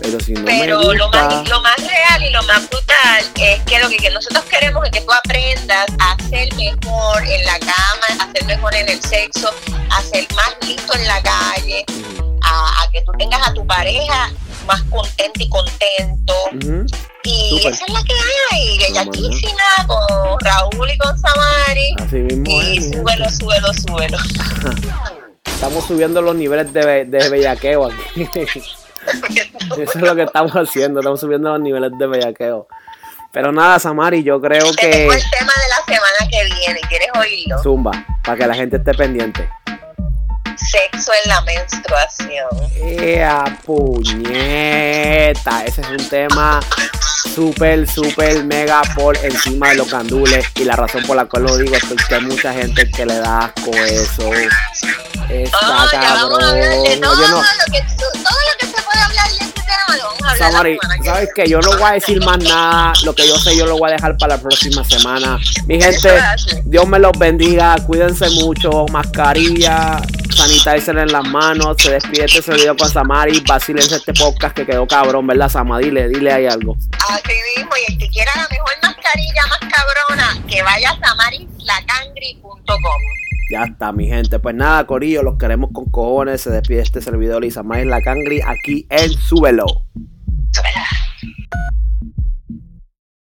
[0.00, 3.24] Pero si no Pero me lo gusta, más, lo más real y lo más brutal
[3.36, 7.44] es que lo que, que nosotros queremos es que tú aprendas a ser mejor en
[7.44, 9.50] la cama, a ser mejor en el sexo,
[9.90, 11.84] a ser más listo en la calle,
[12.42, 14.30] a, a que tú tengas a tu pareja
[14.66, 16.34] más contento y contento.
[17.24, 18.12] Y esa es la que
[18.52, 21.96] hay, bellaquísima con Raúl y con Samari.
[22.00, 22.90] así mismo Y es.
[22.90, 24.18] súbelo, súbelo, súbelo.
[25.44, 28.28] Estamos subiendo los niveles de, de bellaqueo aquí.
[29.78, 32.66] Eso es lo que estamos haciendo, estamos subiendo los niveles de bellaqueo.
[33.32, 36.80] Pero nada, Samari, yo creo que tengo el tema de la semana que viene.
[36.88, 37.62] ¿Quieres oírlo?
[37.62, 37.92] zumba,
[38.24, 39.48] para que la gente esté pendiente.
[40.56, 42.48] Sexo en la menstruación.
[43.00, 45.64] ¡Ea puñeta!
[45.64, 46.60] Ese es un tema
[47.34, 50.46] súper, súper mega por encima de los gandules.
[50.56, 53.18] Y la razón por la cual lo digo es porque hay mucha gente que le
[53.18, 54.30] da asco eso.
[55.28, 56.44] Está Ah, ya vamos cabrón.
[56.44, 57.36] a de todo, Oye, no.
[57.36, 60.50] lo que, todo lo que se puede hablar de este tema, lo vamos a hablar
[60.52, 61.48] Samari, ¿sabes qué?
[61.48, 62.92] Yo no voy a decir más nada.
[63.04, 65.38] Lo que yo sé, yo lo voy a dejar para la próxima semana.
[65.66, 66.10] Mi gente.
[66.64, 67.74] Dios me los bendiga.
[67.86, 68.86] Cuídense mucho.
[68.92, 70.00] Mascarilla,
[70.46, 71.76] sanitizer en las manos.
[71.78, 73.42] Se despide este video con Samari.
[73.46, 75.78] Vacilense este podcast que quedó cabrón, ¿verdad, Sama?
[75.78, 76.76] Dile, dile ahí algo.
[77.08, 83.02] Así mismo, y el que quiera la mejor mascarilla más cabrona, que vaya a samarislacangri.com.
[83.50, 84.38] Ya está, mi gente.
[84.38, 86.42] Pues nada, Corillo, los queremos con cojones.
[86.42, 89.66] Se despide este servidor Samari La Cangri aquí en Súbelo.